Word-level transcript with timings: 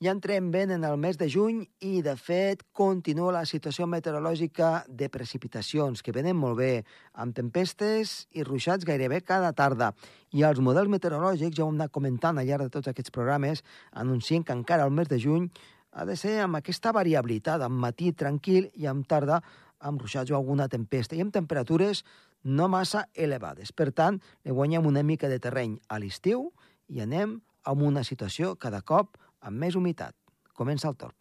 Ja 0.00 0.14
entrem 0.14 0.46
ben 0.50 0.70
en 0.70 0.84
el 0.88 0.96
mes 0.96 1.18
de 1.20 1.26
juny 1.28 1.58
i, 1.84 1.98
de 2.00 2.14
fet, 2.16 2.62
continua 2.72 3.34
la 3.34 3.42
situació 3.44 3.84
meteorològica 3.84 4.86
de 4.88 5.10
precipitacions, 5.12 6.00
que 6.00 6.14
venen 6.16 6.38
molt 6.40 6.56
bé, 6.56 6.70
amb 7.12 7.36
tempestes 7.36 8.14
i 8.32 8.40
ruixats 8.48 8.88
gairebé 8.88 9.18
cada 9.20 9.50
tarda. 9.52 9.90
I 10.32 10.46
els 10.48 10.62
models 10.64 10.88
meteorològics, 10.88 11.52
ja 11.52 11.66
ho 11.66 11.68
hem 11.68 11.76
anat 11.82 11.92
comentant 11.92 12.40
al 12.40 12.48
llarg 12.48 12.64
de 12.64 12.72
tots 12.78 12.88
aquests 12.88 13.12
programes, 13.12 13.60
anuncien 13.92 14.40
que 14.40 14.56
encara 14.56 14.88
el 14.88 14.96
mes 14.96 15.12
de 15.12 15.20
juny 15.20 15.50
ha 15.92 16.08
de 16.08 16.16
ser 16.16 16.38
amb 16.46 16.56
aquesta 16.56 16.96
variabilitat, 16.96 17.60
amb 17.60 17.84
matí 17.84 18.14
tranquil 18.16 18.72
i 18.80 18.88
amb 18.88 19.04
tarda 19.04 19.42
amb 19.84 20.00
ruixats 20.00 20.32
o 20.32 20.40
alguna 20.40 20.72
tempesta, 20.72 21.12
i 21.12 21.20
amb 21.20 21.36
temperatures 21.36 22.06
no 22.48 22.72
massa 22.72 23.10
elevades. 23.12 23.76
Per 23.76 23.92
tant, 23.92 24.16
li 24.48 24.56
guanyem 24.56 24.88
una 24.88 25.04
mica 25.04 25.28
de 25.28 25.36
terreny 25.44 25.76
a 25.92 26.00
l'estiu 26.00 26.54
i 26.88 27.04
anem 27.04 27.42
amb 27.68 27.82
una 27.84 28.00
situació 28.00 28.56
cada 28.56 28.80
cop 28.80 29.20
amb 29.40 29.60
més 29.64 29.76
humitat. 29.76 30.16
Comença 30.56 30.88
el 30.90 30.96
torn. 31.00 31.16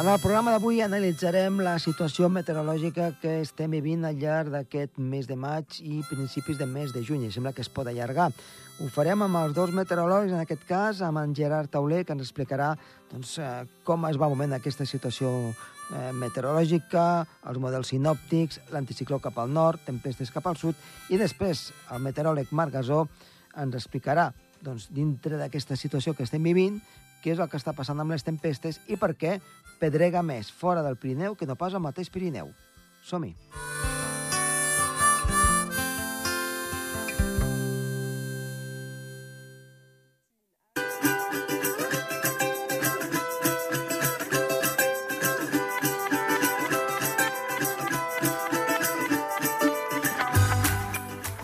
En 0.00 0.08
el 0.08 0.16
programa 0.16 0.54
d'avui 0.54 0.78
analitzarem 0.80 1.58
la 1.60 1.74
situació 1.82 2.30
meteorològica 2.32 3.10
que 3.20 3.34
estem 3.42 3.74
vivint 3.74 4.06
al 4.08 4.16
llarg 4.16 4.48
d'aquest 4.48 4.96
mes 4.96 5.26
de 5.28 5.34
maig 5.36 5.74
i 5.84 5.98
principis 6.08 6.56
de 6.56 6.64
mes 6.64 6.94
de 6.94 7.02
juny. 7.04 7.26
Sembla 7.28 7.52
que 7.52 7.60
es 7.60 7.68
pot 7.68 7.90
allargar. 7.90 8.30
Ho 8.80 8.88
farem 8.94 9.26
amb 9.26 9.36
els 9.42 9.52
dos 9.58 9.74
meteoròlegs, 9.76 10.32
en 10.32 10.40
aquest 10.40 10.64
cas 10.64 11.02
amb 11.04 11.20
en 11.20 11.34
Gerard 11.36 11.68
Tauler, 11.68 12.06
que 12.06 12.16
ens 12.16 12.24
explicarà 12.24 12.70
doncs, 13.10 13.34
eh, 13.44 13.50
com 13.84 14.06
es 14.08 14.16
va 14.16 14.30
moment 14.32 14.56
aquesta 14.56 14.86
situació 14.88 15.34
eh, 15.50 16.14
meteorològica, 16.22 17.04
els 17.52 17.60
models 17.60 17.92
sinòptics, 17.92 18.62
l'anticicló 18.72 19.20
cap 19.20 19.36
al 19.36 19.52
nord, 19.52 19.84
tempestes 19.84 20.32
cap 20.32 20.48
al 20.48 20.56
sud, 20.56 20.80
i 21.10 21.20
després 21.20 21.74
el 21.92 22.00
meteoròleg 22.00 22.56
Marc 22.56 22.78
Gasó 22.78 23.02
ens 23.52 23.76
explicarà 23.76 24.30
doncs, 24.64 24.88
dintre 24.96 25.36
d'aquesta 25.36 25.76
situació 25.76 26.16
que 26.16 26.24
estem 26.24 26.48
vivint, 26.48 26.80
què 27.22 27.34
és 27.34 27.40
el 27.42 27.48
que 27.52 27.60
està 27.60 27.74
passant 27.76 28.00
amb 28.00 28.14
les 28.14 28.26
tempestes 28.26 28.80
i 28.88 28.98
per 29.00 29.14
què 29.16 29.38
pedrega 29.80 30.24
més 30.26 30.50
fora 30.50 30.84
del 30.86 30.98
Pirineu 31.00 31.36
que 31.36 31.48
no 31.48 31.58
pas 31.60 31.74
al 31.74 31.84
mateix 31.84 32.10
Pirineu. 32.12 32.52
Som-hi! 33.04 33.34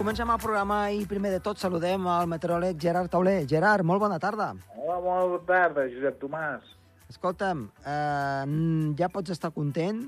Comencem 0.06 0.30
el 0.30 0.38
programa 0.38 0.76
i 0.94 1.00
primer 1.10 1.32
de 1.34 1.40
tot 1.42 1.58
saludem 1.58 2.04
al 2.06 2.28
meteoròleg 2.30 2.76
Gerard 2.78 3.10
Tauler. 3.10 3.40
Gerard, 3.50 3.82
molt 3.82 3.98
bona 3.98 4.20
tarda. 4.22 4.52
Hola, 4.78 5.00
bona 5.02 5.40
tarda, 5.48 5.82
Josep 5.90 6.20
Tomàs. 6.20 6.68
Escolta'm, 7.10 7.64
eh, 7.82 8.44
ja 9.00 9.08
pots 9.10 9.34
estar 9.34 9.50
content? 9.50 10.04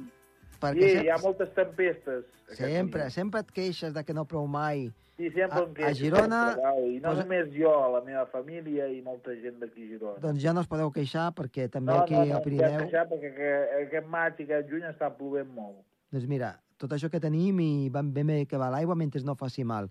Sí, 0.60 0.84
hi 1.02 1.10
ha 1.10 1.16
moltes 1.18 1.50
tempestes. 1.56 2.22
Sempre, 2.46 3.08
Catalunya. 3.08 3.10
sempre 3.10 3.40
et 3.40 3.50
queixes 3.50 3.92
de 3.92 4.04
que 4.04 4.14
no 4.14 4.24
plou 4.24 4.46
mai. 4.46 4.84
Sí, 5.16 5.32
sempre 5.32 5.58
a- 5.58 5.64
em 5.64 5.74
queixo, 5.74 5.90
a 5.90 5.94
Girona, 5.94 6.56
I 6.86 7.00
no 7.00 7.08
posa- 7.08 7.24
només 7.24 7.50
jo, 7.58 7.74
la 7.96 8.00
meva 8.06 8.24
família 8.26 8.86
i 8.86 9.02
molta 9.02 9.34
gent 9.34 9.58
d'aquí 9.58 9.82
a 9.82 9.88
Girona. 9.96 10.20
Doncs 10.20 10.40
ja 10.40 10.52
no 10.52 10.60
us 10.60 10.68
podeu 10.68 10.92
queixar 10.92 11.32
perquè 11.34 11.68
també 11.68 11.90
no, 11.92 11.98
aquí 12.04 12.14
no, 12.14 12.24
no, 12.24 12.36
al 12.36 12.42
Pirineu... 12.42 12.78
Deixar, 12.86 13.08
perquè 13.08 13.34
que, 13.34 13.50
aquest 13.82 14.06
maig 14.06 14.38
i 14.38 14.44
aquest 14.44 14.70
juny 14.70 14.82
està 14.94 15.10
plovent 15.10 15.50
molt. 15.52 15.82
Doncs 16.12 16.28
mira, 16.28 16.54
tot 16.78 16.92
això 16.94 17.10
que 17.10 17.20
tenim 17.20 17.58
i 17.60 17.88
ben 17.90 18.12
bé 18.14 18.46
que 18.46 18.56
va 18.60 18.70
l'aigua 18.70 18.94
mentre 18.96 19.20
no 19.26 19.34
faci 19.36 19.64
mal. 19.64 19.90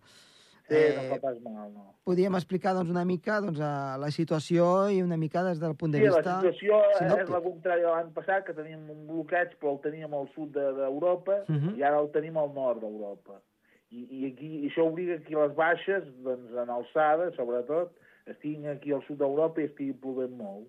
Sí, 0.68 0.76
Eh, 0.76 0.96
no 0.98 1.04
fa 1.16 1.22
pas 1.22 1.38
mal, 1.40 1.70
no. 1.72 1.84
Podríem 2.04 2.36
explicar 2.36 2.74
doncs, 2.76 2.90
una 2.92 3.06
mica 3.08 3.38
doncs, 3.40 3.58
la 3.60 4.10
situació 4.12 4.90
i 4.92 5.02
una 5.02 5.16
mica 5.16 5.42
des 5.46 5.60
del 5.62 5.76
punt 5.80 5.94
de 5.94 6.00
Sí, 6.02 6.06
la 6.10 6.16
vista... 6.18 6.34
situació 6.42 6.80
és 6.92 6.98
sinòptic. 7.00 7.30
la 7.32 7.40
contrària 7.46 7.86
de 7.86 7.92
l'any 7.94 8.10
passat, 8.12 8.44
que 8.46 8.54
teníem 8.54 8.90
un 8.92 9.06
bloqueig, 9.08 9.54
però 9.62 9.72
el 9.78 9.80
teníem 9.86 10.14
al 10.14 10.28
sud 10.36 10.52
de- 10.52 10.74
d'Europa, 10.76 11.38
Mhm. 11.48 11.78
i 11.78 11.84
ara 11.84 12.02
el 12.02 12.10
tenim 12.12 12.36
al 12.38 12.52
nord 12.54 12.82
d'Europa. 12.82 13.40
I, 13.92 14.02
i, 14.12 14.26
aquí, 14.34 14.50
I 14.66 14.70
això 14.70 14.84
obliga 14.92 15.16
que 15.24 15.36
les 15.36 15.56
baixes, 15.56 16.04
doncs, 16.22 16.52
en 16.52 16.70
alçada, 16.70 17.32
sobretot, 17.38 17.94
estiguin 18.26 18.68
aquí 18.68 18.92
al 18.92 19.04
sud 19.08 19.20
d'Europa 19.20 19.62
i 19.62 19.70
estiguin 19.72 19.98
plovent 20.04 20.36
molt. 20.36 20.68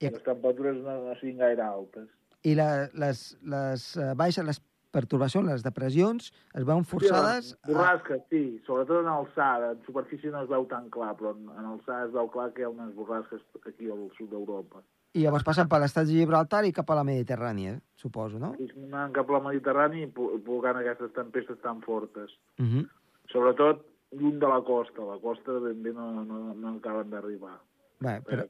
I- 0.00 0.06
I 0.06 0.10
les 0.16 0.22
temperatures 0.24 0.76
no, 0.80 0.96
no 1.10 1.14
siguin 1.20 1.36
gaire 1.44 1.60
altes. 1.60 2.08
I 2.42 2.54
la, 2.54 2.88
les, 2.94 3.36
les 3.42 3.96
eh, 3.98 4.14
baixes, 4.16 4.44
les 4.44 4.62
pertorbacions, 4.94 5.48
les 5.50 5.64
depressions, 5.66 6.30
es 6.54 6.64
veuen 6.64 6.86
forçades... 6.88 7.52
Sí, 7.52 7.72
borrasques, 7.72 8.22
sí, 8.30 8.42
sobretot 8.66 9.02
en 9.02 9.10
alçada. 9.12 9.72
En 9.74 9.84
superfície 9.86 10.30
no 10.32 10.42
es 10.44 10.50
veu 10.50 10.66
tan 10.70 10.86
clar, 10.94 11.12
però 11.18 11.34
en, 11.34 11.48
en 11.52 11.70
alçada 11.74 12.06
es 12.08 12.12
veu 12.14 12.30
clar 12.32 12.52
que 12.54 12.62
hi 12.62 12.68
ha 12.68 12.72
unes 12.72 12.94
borrasques 12.96 13.42
aquí 13.66 13.90
al 13.90 14.06
sud 14.18 14.30
d'Europa. 14.32 14.82
I 15.14 15.22
llavors 15.22 15.44
passen 15.46 15.68
per 15.70 15.78
l'estat 15.78 16.08
de 16.08 16.16
Gibraltar 16.16 16.64
i 16.66 16.72
cap 16.74 16.88
a 16.90 16.96
la 16.98 17.04
Mediterrània, 17.06 17.76
suposo, 18.00 18.40
no? 18.42 18.54
I 18.58 18.66
anant 18.88 19.12
cap 19.14 19.28
al 19.30 19.44
Mediterrani 19.44 20.02
i 20.02 20.08
pu- 20.10 20.32
provocant 20.42 20.80
aquestes 20.80 21.12
tempestes 21.14 21.60
tan 21.62 21.82
fortes. 21.84 22.32
Uh 22.58 22.66
-huh. 22.66 22.82
Sobretot 23.30 23.84
lluny 24.10 24.38
de 24.42 24.48
la 24.48 24.60
costa. 24.66 25.04
La 25.06 25.18
costa 25.22 25.52
ben 25.62 25.82
bé 25.82 25.92
no, 25.92 26.24
no, 26.24 26.54
no 26.54 26.74
acaben 26.76 27.10
d'arribar. 27.10 27.60
Bé, 28.00 28.20
però, 28.26 28.48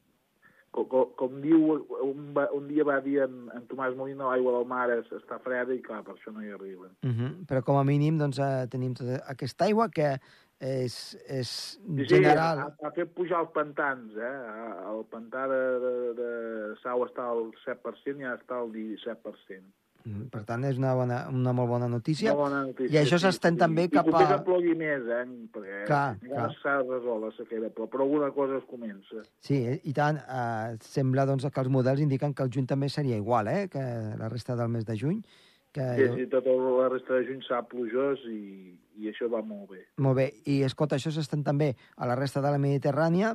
Com, 0.74 1.12
com, 1.14 1.34
diu, 1.40 1.68
un, 2.02 2.32
va, 2.34 2.48
un 2.50 2.66
dia 2.66 2.82
va 2.82 2.96
dir 3.00 3.20
en, 3.22 3.44
en 3.54 3.66
Tomàs 3.70 3.94
Molina, 3.94 4.26
l'aigua 4.26 4.56
del 4.56 4.64
mar 4.66 4.88
es, 4.90 5.06
està 5.14 5.38
freda 5.38 5.70
i 5.72 5.78
clar, 5.84 6.00
per 6.02 6.16
això 6.16 6.32
no 6.34 6.42
hi 6.42 6.50
arriben. 6.50 6.90
uh 7.06 7.10
-huh. 7.12 7.46
però 7.46 7.62
com 7.62 7.76
a 7.78 7.84
mínim 7.84 8.18
doncs, 8.18 8.38
eh, 8.38 8.66
tenim 8.70 8.92
tota 8.94 9.20
aquesta 9.28 9.64
aigua 9.66 9.88
que 9.88 10.18
és, 10.58 11.16
és 11.28 11.48
Sí, 11.48 11.78
sí, 11.98 12.04
general. 12.06 12.58
ha, 12.58 12.76
ha 12.86 12.90
fet 12.90 13.14
pujar 13.14 13.40
els 13.40 13.50
pantans, 13.52 14.16
eh? 14.16 14.36
El 14.90 15.04
pantà 15.10 15.46
de, 15.46 15.62
de, 15.84 15.94
de 16.14 16.74
Sau 16.82 17.04
està 17.06 17.22
al 17.30 17.52
7% 17.64 18.20
i 18.20 18.24
ara 18.24 18.38
està 18.40 18.58
al 18.58 18.70
17%. 18.72 19.62
Per 20.04 20.42
tant, 20.44 20.65
és 20.69 20.76
una, 20.76 20.91
bona, 20.92 21.22
una 21.32 21.54
molt 21.56 21.70
bona 21.70 21.87
notícia. 21.88 22.34
Una 22.34 22.41
bona 22.42 22.59
notícia. 22.66 22.92
I 22.92 22.98
això 23.00 23.16
s'estén 23.22 23.54
sí. 23.56 23.60
també 23.62 23.87
I 23.87 23.92
cap 23.94 24.10
a- 24.12 24.26
que 24.28 24.37
plogui 24.44 24.75
més, 24.76 25.00
eh? 25.09 25.22
Perquè 25.54 25.87
Clar, 25.88 26.19
clar. 26.20 26.48
s'ha 26.60 26.75
resolt 26.82 27.22
la 27.25 27.31
sequera, 27.38 27.70
però, 27.72 27.88
però 27.88 28.04
alguna 28.04 28.28
cosa 28.37 28.59
es 28.59 28.66
comença. 28.69 29.22
Sí, 29.41 29.62
eh, 29.64 29.81
i 29.84 29.94
tant. 29.97 30.19
Eh, 30.20 30.76
sembla 30.84 31.25
doncs, 31.25 31.48
que 31.48 31.60
els 31.64 31.72
models 31.72 32.04
indiquen 32.04 32.34
que 32.34 32.43
el 32.44 32.53
juny 32.53 32.66
també 32.69 32.91
seria 32.93 33.16
igual 33.16 33.48
eh, 33.48 33.69
que 33.72 33.81
la 33.81 34.28
resta 34.28 34.54
del 34.56 34.69
mes 34.69 34.84
de 34.84 34.98
juny. 34.98 35.22
Que... 35.72 35.88
Sí, 35.97 36.12
sí, 36.20 36.26
tota 36.31 36.53
la 36.53 36.88
resta 36.93 37.14
de 37.14 37.25
juny 37.26 37.41
serà 37.43 37.64
plujós 37.66 38.20
i, 38.28 38.76
i 39.00 39.09
això 39.09 39.31
va 39.32 39.41
molt 39.41 39.70
bé. 39.72 39.87
Molt 39.97 40.16
bé. 40.20 40.31
I, 40.44 40.60
escolta, 40.69 41.00
això 41.00 41.10
s'estén 41.10 41.43
també 41.43 41.72
a 41.97 42.06
la 42.06 42.14
resta 42.14 42.44
de 42.44 42.53
la 42.53 42.60
Mediterrània 42.60 43.32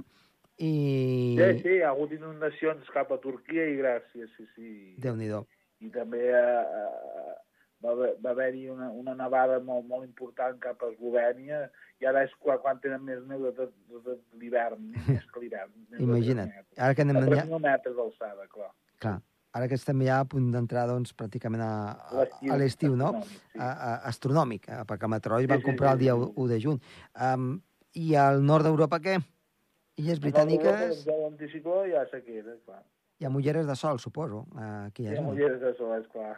i... 0.60 1.36
Sí, 1.36 1.50
sí, 1.64 1.74
hi 1.80 1.82
ha 1.82 1.90
hagut 1.96 2.14
inundacions 2.14 2.86
cap 2.94 3.10
a 3.12 3.18
Turquia 3.18 3.66
i 3.74 3.76
Gràcia, 3.82 4.30
sí, 4.38 4.46
sí. 4.56 4.96
Déu-n'hi-do. 5.02 5.48
I 5.80 5.90
també 5.94 6.26
eh, 6.36 6.82
eh, 6.82 7.36
va, 7.84 7.94
va 7.96 8.34
haver-hi 8.34 8.68
una, 8.74 8.90
una 8.92 9.16
nevada 9.16 9.60
molt, 9.64 9.88
molt 9.88 10.06
important 10.08 10.60
cap 10.64 10.84
a 10.84 10.92
Eslovènia 10.92 11.64
i 12.00 12.08
ara 12.10 12.26
és 12.28 12.36
quan, 12.44 12.60
quan 12.64 12.80
tenen 12.84 13.04
més 13.08 13.24
neu 13.28 13.46
de 13.48 13.54
tot, 13.56 13.74
de 13.92 14.02
tot 14.06 14.22
l'hivern, 14.42 14.92
més 15.08 15.26
que 15.32 15.44
l'hivern. 15.44 15.74
Imagina't. 16.00 16.54
Ara 16.78 16.96
que 16.96 17.06
anem 17.06 17.22
A 17.22 17.26
ja... 17.28 17.48
3.000 17.48 17.64
metres 17.66 17.98
d'alçada, 17.98 18.48
clar. 18.52 18.70
Clar, 19.04 19.16
ara 19.56 19.72
que 19.72 19.80
estem 19.80 20.04
ja 20.08 20.20
a 20.24 20.28
punt 20.30 20.52
d'entrar 20.56 20.86
doncs, 20.92 21.16
pràcticament 21.16 21.64
a, 21.64 21.72
a, 22.12 22.28
L'estiu 22.60 22.96
a 22.98 23.00
no? 23.00 23.14
sí. 23.24 23.42
A, 23.58 23.72
a, 23.72 23.96
astronòmic, 24.12 24.68
eh, 24.68 24.84
perquè 24.90 25.08
el 25.08 25.16
meteoròlegs 25.16 25.48
Sí, 25.48 25.54
van 25.56 25.64
sí, 25.64 25.70
comprar 25.72 25.96
el 25.96 26.00
sí, 26.00 26.06
dia 26.06 26.16
sí. 26.20 26.32
1 26.36 26.54
de 26.54 26.62
juny. 26.68 26.80
Um, 27.30 27.52
I 28.00 28.14
al 28.22 28.44
nord 28.46 28.68
d'Europa 28.68 29.00
què? 29.04 29.20
Illes 30.00 30.20
britàniques, 30.24 31.04
Ja 31.04 31.16
l'anticicló 31.20 31.82
ha 31.84 32.06
sequera, 32.12 32.56
clar. 32.68 32.84
Hi 33.20 33.26
ha 33.26 33.30
mulleres 33.30 33.68
de 33.68 33.76
sol, 33.76 34.00
suposo, 34.00 34.46
eh, 34.58 34.88
aquí 34.88 35.04
Hi 35.08 35.18
ha 35.18 35.22
mulleres 35.22 35.60
de 35.62 35.74
sol, 35.78 35.96
és 36.00 36.08
clar. 36.14 36.36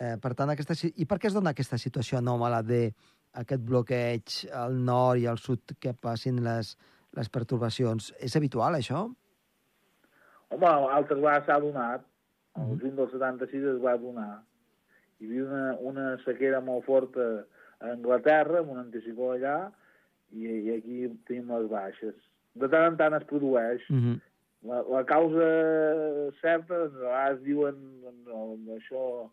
Eh, 0.00 0.16
per 0.18 0.32
tant, 0.34 0.50
aquesta, 0.50 0.74
i 0.96 1.04
per 1.06 1.18
què 1.20 1.28
es 1.28 1.34
dona 1.36 1.52
aquesta 1.54 1.78
situació 1.78 2.18
anòmala 2.18 2.62
de 2.66 2.94
aquest 3.38 3.62
bloqueig 3.62 4.48
al 4.52 4.74
nord 4.84 5.20
i 5.20 5.26
al 5.30 5.38
sud 5.38 5.74
que 5.78 5.92
passin 5.94 6.40
les, 6.42 6.72
les 7.14 7.28
pertorbacions? 7.30 8.08
És 8.18 8.34
habitual, 8.36 8.74
això? 8.74 9.04
Home, 10.52 10.70
altres 10.96 11.20
vegades 11.20 11.46
s'ha 11.46 11.60
donat. 11.60 12.02
El 12.56 12.66
Mhm. 12.66 12.80
juny 12.80 12.96
del 12.96 13.10
76 13.12 13.64
es 13.76 13.78
va 13.84 13.96
donar. 13.96 14.42
Hi 15.20 15.26
havia 15.26 15.44
una, 15.44 15.76
una 15.92 16.18
sequera 16.24 16.60
molt 16.60 16.84
forta 16.84 17.46
a 17.80 17.92
Anglaterra, 17.92 18.58
amb 18.60 18.70
un 18.74 18.78
anticicló 18.82 19.32
allà, 19.36 19.70
i, 20.32 20.44
i 20.48 20.74
aquí 20.76 21.08
tenim 21.28 21.48
les 21.52 21.70
baixes. 21.70 22.14
De 22.54 22.68
tant 22.68 22.90
en 22.90 22.96
tant 22.96 23.14
es 23.14 23.24
produeix. 23.24 23.80
Uh 23.88 23.96
-huh. 23.96 24.20
La, 24.62 24.82
la 24.82 25.04
causa 25.04 25.46
certa, 26.40 26.76
doncs, 26.78 26.94
a 26.94 27.06
vegades 27.08 27.40
diuen 27.42 27.78
doncs, 28.02 28.28
el, 28.28 28.76
això 28.78 29.30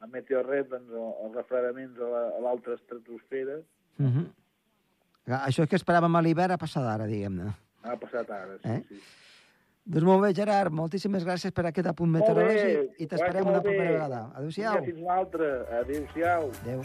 a 0.00 0.06
Meteorret, 0.10 0.68
doncs, 0.68 0.90
el- 0.90 1.14
els 1.26 1.36
refredaments 1.36 2.00
a 2.00 2.08
la- 2.14 2.40
l'altra 2.40 2.74
estratosfera. 2.74 3.60
Uh 3.98 4.06
-huh. 4.06 4.26
Això 5.46 5.62
és 5.62 5.68
que 5.68 5.76
esperàvem 5.76 6.16
a 6.16 6.22
l'hivern 6.22 6.52
a 6.52 6.58
passar 6.58 6.82
d'ara, 6.82 7.06
diguem-ne. 7.06 7.54
Ha 7.82 7.96
passat 7.96 8.30
ara, 8.30 8.58
sí, 8.62 8.68
Eh? 8.68 8.82
sí. 8.88 9.00
Doncs 9.84 10.04
molt 10.04 10.22
bé, 10.22 10.34
Gerard, 10.34 10.72
moltíssimes 10.72 11.24
gràcies 11.24 11.52
per 11.52 11.66
aquest 11.66 11.86
apunt 11.86 12.10
meteorològic 12.10 12.94
i 12.98 13.06
t'esperem 13.06 13.46
una 13.46 13.60
propera 13.62 13.90
vegada. 13.92 14.30
Adéu-siau. 14.34 14.84
Fins 14.84 14.98
una 15.00 15.14
altra. 15.14 15.46
Adéu-siau. 15.80 16.50
Adéu. 16.62 16.82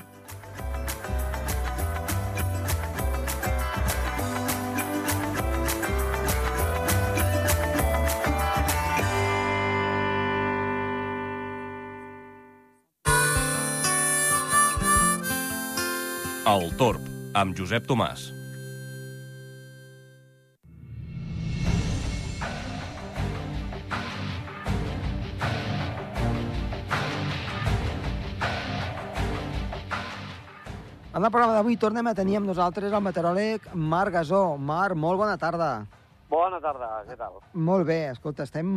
El 16.52 16.66
Torb, 16.76 17.04
amb 17.38 17.54
Josep 17.56 17.86
Tomàs. 17.88 18.26
En 31.12 31.22
el 31.22 31.30
programa 31.30 31.54
d'avui 31.56 31.78
tornem 31.80 32.10
a 32.10 32.16
tenir 32.18 32.42
amb 32.42 32.50
nosaltres 32.50 32.92
el 32.92 33.06
meteoròleg 33.06 33.70
Marc 33.72 34.18
Gasó. 34.18 34.42
Marc, 34.58 34.98
molt 35.06 35.22
bona 35.22 35.38
tarda. 35.40 35.70
Bona 36.34 36.60
tarda, 36.60 36.92
què 37.08 37.16
tal? 37.22 37.40
Molt 37.54 37.88
bé, 37.88 38.02
escolta, 38.18 38.50
estem 38.50 38.76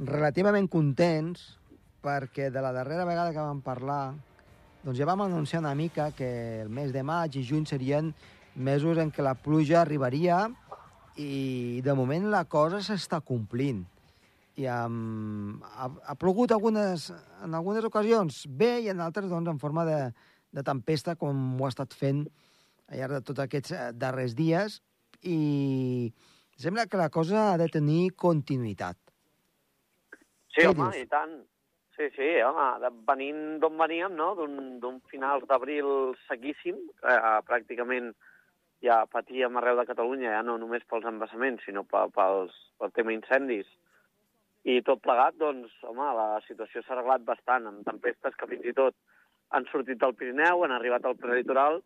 relativament 0.00 0.66
contents 0.72 1.46
perquè 2.02 2.50
de 2.50 2.64
la 2.64 2.74
darrera 2.74 3.06
vegada 3.06 3.30
que 3.30 3.42
vam 3.44 3.62
parlar 3.62 4.02
doncs 4.82 4.98
ja 4.98 5.06
vam 5.06 5.22
anunciar 5.22 5.60
una 5.62 5.74
mica 5.78 6.10
que 6.10 6.62
el 6.62 6.68
mes 6.68 6.92
de 6.92 7.02
maig 7.06 7.36
i 7.38 7.44
juny 7.46 7.66
serien 7.70 8.12
mesos 8.54 8.98
en 8.98 9.12
què 9.14 9.22
la 9.22 9.36
pluja 9.38 9.80
arribaria 9.80 10.48
i 11.16 11.80
de 11.84 11.94
moment 11.94 12.28
la 12.32 12.44
cosa 12.50 12.80
s'està 12.82 13.20
complint. 13.22 13.84
I 14.60 14.66
um, 14.68 15.62
ha, 15.62 15.88
ha 15.88 16.14
plogut 16.20 16.52
algunes, 16.52 17.06
en 17.44 17.54
algunes 17.54 17.84
ocasions 17.88 18.42
bé 18.48 18.80
i 18.84 18.90
en 18.92 19.00
altres 19.00 19.30
doncs, 19.30 19.48
en 19.48 19.60
forma 19.62 19.86
de, 19.88 20.00
de 20.52 20.64
tempesta 20.66 21.14
com 21.16 21.60
ho 21.60 21.68
ha 21.68 21.72
estat 21.72 21.94
fent 21.96 22.26
al 22.90 22.98
llarg 23.00 23.16
de 23.16 23.22
tots 23.30 23.40
aquests 23.40 23.72
eh, 23.72 23.86
darrers 23.96 24.34
dies 24.36 24.80
i 25.22 26.12
sembla 26.60 26.88
que 26.90 27.00
la 27.00 27.08
cosa 27.08 27.52
ha 27.52 27.56
de 27.56 27.70
tenir 27.72 28.12
continuïtat. 28.18 28.98
Sí, 30.52 30.60
Què 30.60 30.68
home, 30.68 30.90
dius? 30.90 31.00
i 31.00 31.08
tant. 31.08 31.38
Sí, 32.02 32.08
sí, 32.16 32.28
home, 32.42 32.88
venint 33.06 33.60
d'on 33.62 33.76
veníem, 33.78 34.16
no?, 34.18 34.32
d'un 34.34 34.96
finals 35.06 35.44
d'abril 35.46 36.16
sequíssim, 36.26 36.80
eh, 37.06 37.36
pràcticament 37.46 38.08
ja 38.82 38.96
patíem 39.06 39.60
arreu 39.60 39.78
de 39.78 39.84
Catalunya, 39.86 40.32
ja 40.32 40.40
no 40.42 40.56
només 40.58 40.82
pels 40.90 41.06
embassaments, 41.06 41.62
sinó 41.62 41.84
pel, 41.86 42.10
pels, 42.16 42.58
pel 42.82 42.90
tema 42.96 43.14
incendis. 43.14 43.70
I 44.66 44.80
tot 44.82 45.04
plegat, 45.06 45.38
doncs, 45.38 45.78
home, 45.86 46.10
la 46.18 46.42
situació 46.48 46.82
s'ha 46.82 46.96
arreglat 46.96 47.22
bastant, 47.30 47.70
amb 47.70 47.86
tempestes 47.86 48.34
que 48.34 48.50
fins 48.50 48.66
i 48.66 48.74
tot 48.82 48.98
han 49.54 49.70
sortit 49.70 50.02
del 50.02 50.18
Pirineu, 50.18 50.66
han 50.66 50.74
arribat 50.74 51.06
al 51.06 51.18
prelitoral, 51.22 51.84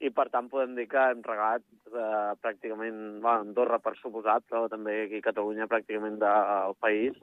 i 0.00 0.08
per 0.08 0.30
tant 0.32 0.48
podem 0.48 0.78
dir 0.80 0.88
que 0.88 1.10
hem 1.12 1.20
regat 1.28 1.66
eh, 1.92 2.32
pràcticament, 2.40 3.18
bueno, 3.20 3.50
Andorra 3.50 3.84
per 3.84 3.98
suposat, 4.00 4.48
però 4.48 4.64
també 4.72 5.02
aquí 5.02 5.20
a 5.20 5.28
Catalunya 5.28 5.68
pràcticament 5.68 6.22
del 6.24 6.78
país, 6.80 7.20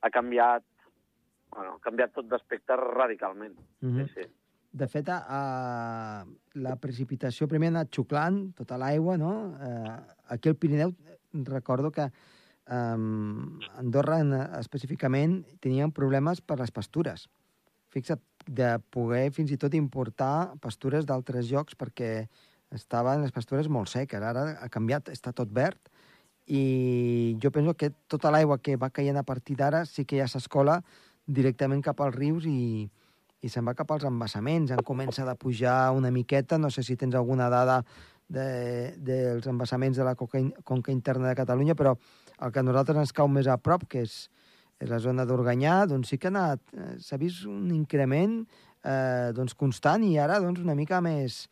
ha 0.00 0.12
canviat, 0.14 0.64
bueno, 1.54 1.76
ha 1.76 1.82
canviat 1.84 2.12
tot 2.14 2.28
d'aspecte 2.30 2.76
radicalment. 2.76 3.54
Mhm. 3.80 4.06
Sí, 4.06 4.22
sí. 4.22 4.30
De 4.74 4.88
fet, 4.90 5.08
a, 5.08 6.24
la 6.58 6.76
precipitació 6.82 7.46
primer 7.46 7.68
ha 7.70 7.74
anat 7.76 7.92
xuclant 7.94 8.40
tota 8.58 8.78
l'aigua, 8.80 9.14
no? 9.16 9.34
Eh, 9.62 9.98
aquí 10.34 10.50
al 10.50 10.56
Pirineu 10.56 10.94
recordo 11.46 11.92
que 11.94 12.08
um, 12.70 13.60
Andorra 13.78 14.18
en, 14.24 14.32
específicament 14.58 15.44
tenien 15.62 15.92
problemes 15.94 16.42
per 16.42 16.58
les 16.58 16.74
pastures. 16.74 17.28
Fixa't, 17.94 18.22
de 18.44 18.74
poder 18.92 19.30
fins 19.32 19.54
i 19.54 19.56
tot 19.56 19.72
importar 19.78 20.58
pastures 20.60 21.06
d'altres 21.06 21.46
llocs 21.48 21.78
perquè 21.78 22.26
estaven 22.74 23.22
les 23.22 23.32
pastures 23.32 23.70
molt 23.70 23.88
seques. 23.88 24.20
Ara 24.20 24.58
ha 24.60 24.68
canviat, 24.68 25.08
està 25.14 25.32
tot 25.32 25.54
verd 25.54 25.78
i 26.44 27.38
jo 27.40 27.48
penso 27.54 27.72
que 27.78 27.92
tota 28.10 28.30
l'aigua 28.34 28.58
que 28.60 28.76
va 28.76 28.90
caient 28.92 29.16
a 29.16 29.24
partir 29.24 29.56
d'ara 29.56 29.84
sí 29.88 30.04
que 30.04 30.18
ja 30.18 30.28
s'escola 30.28 30.82
directament 31.26 31.82
cap 31.84 32.00
als 32.04 32.16
rius 32.16 32.46
i, 32.48 32.84
i 33.44 33.50
se'n 33.52 33.64
va 33.66 33.76
cap 33.76 33.90
als 33.92 34.06
embassaments. 34.08 34.72
Han 34.72 34.84
començat 34.86 35.28
a 35.28 35.36
pujar 35.38 35.92
una 35.96 36.12
miqueta, 36.14 36.58
no 36.58 36.70
sé 36.70 36.84
si 36.84 36.96
tens 37.00 37.14
alguna 37.14 37.50
dada 37.52 37.82
de, 38.28 38.94
dels 38.96 39.46
embassaments 39.46 39.98
de 39.98 40.04
la 40.06 40.14
conca, 40.14 40.40
conca 40.64 40.92
interna 40.92 41.28
de 41.28 41.38
Catalunya, 41.38 41.76
però 41.76 41.94
el 42.40 42.52
que 42.52 42.60
a 42.60 42.66
nosaltres 42.66 43.04
ens 43.04 43.12
cau 43.16 43.28
més 43.28 43.48
a 43.48 43.58
prop, 43.60 43.86
que 43.88 44.04
és, 44.04 44.28
és 44.80 44.90
la 44.90 45.00
zona 45.02 45.26
d'Organyà, 45.28 45.84
doncs 45.90 46.12
sí 46.12 46.18
que 46.18 46.32
eh, 46.32 46.56
s'ha 47.00 47.20
vist 47.20 47.44
un 47.50 47.70
increment 47.74 48.40
eh, 48.84 49.32
doncs 49.36 49.54
constant 49.54 50.04
i 50.04 50.16
ara 50.18 50.40
doncs 50.42 50.60
una 50.64 50.76
mica 50.78 51.00
més, 51.04 51.44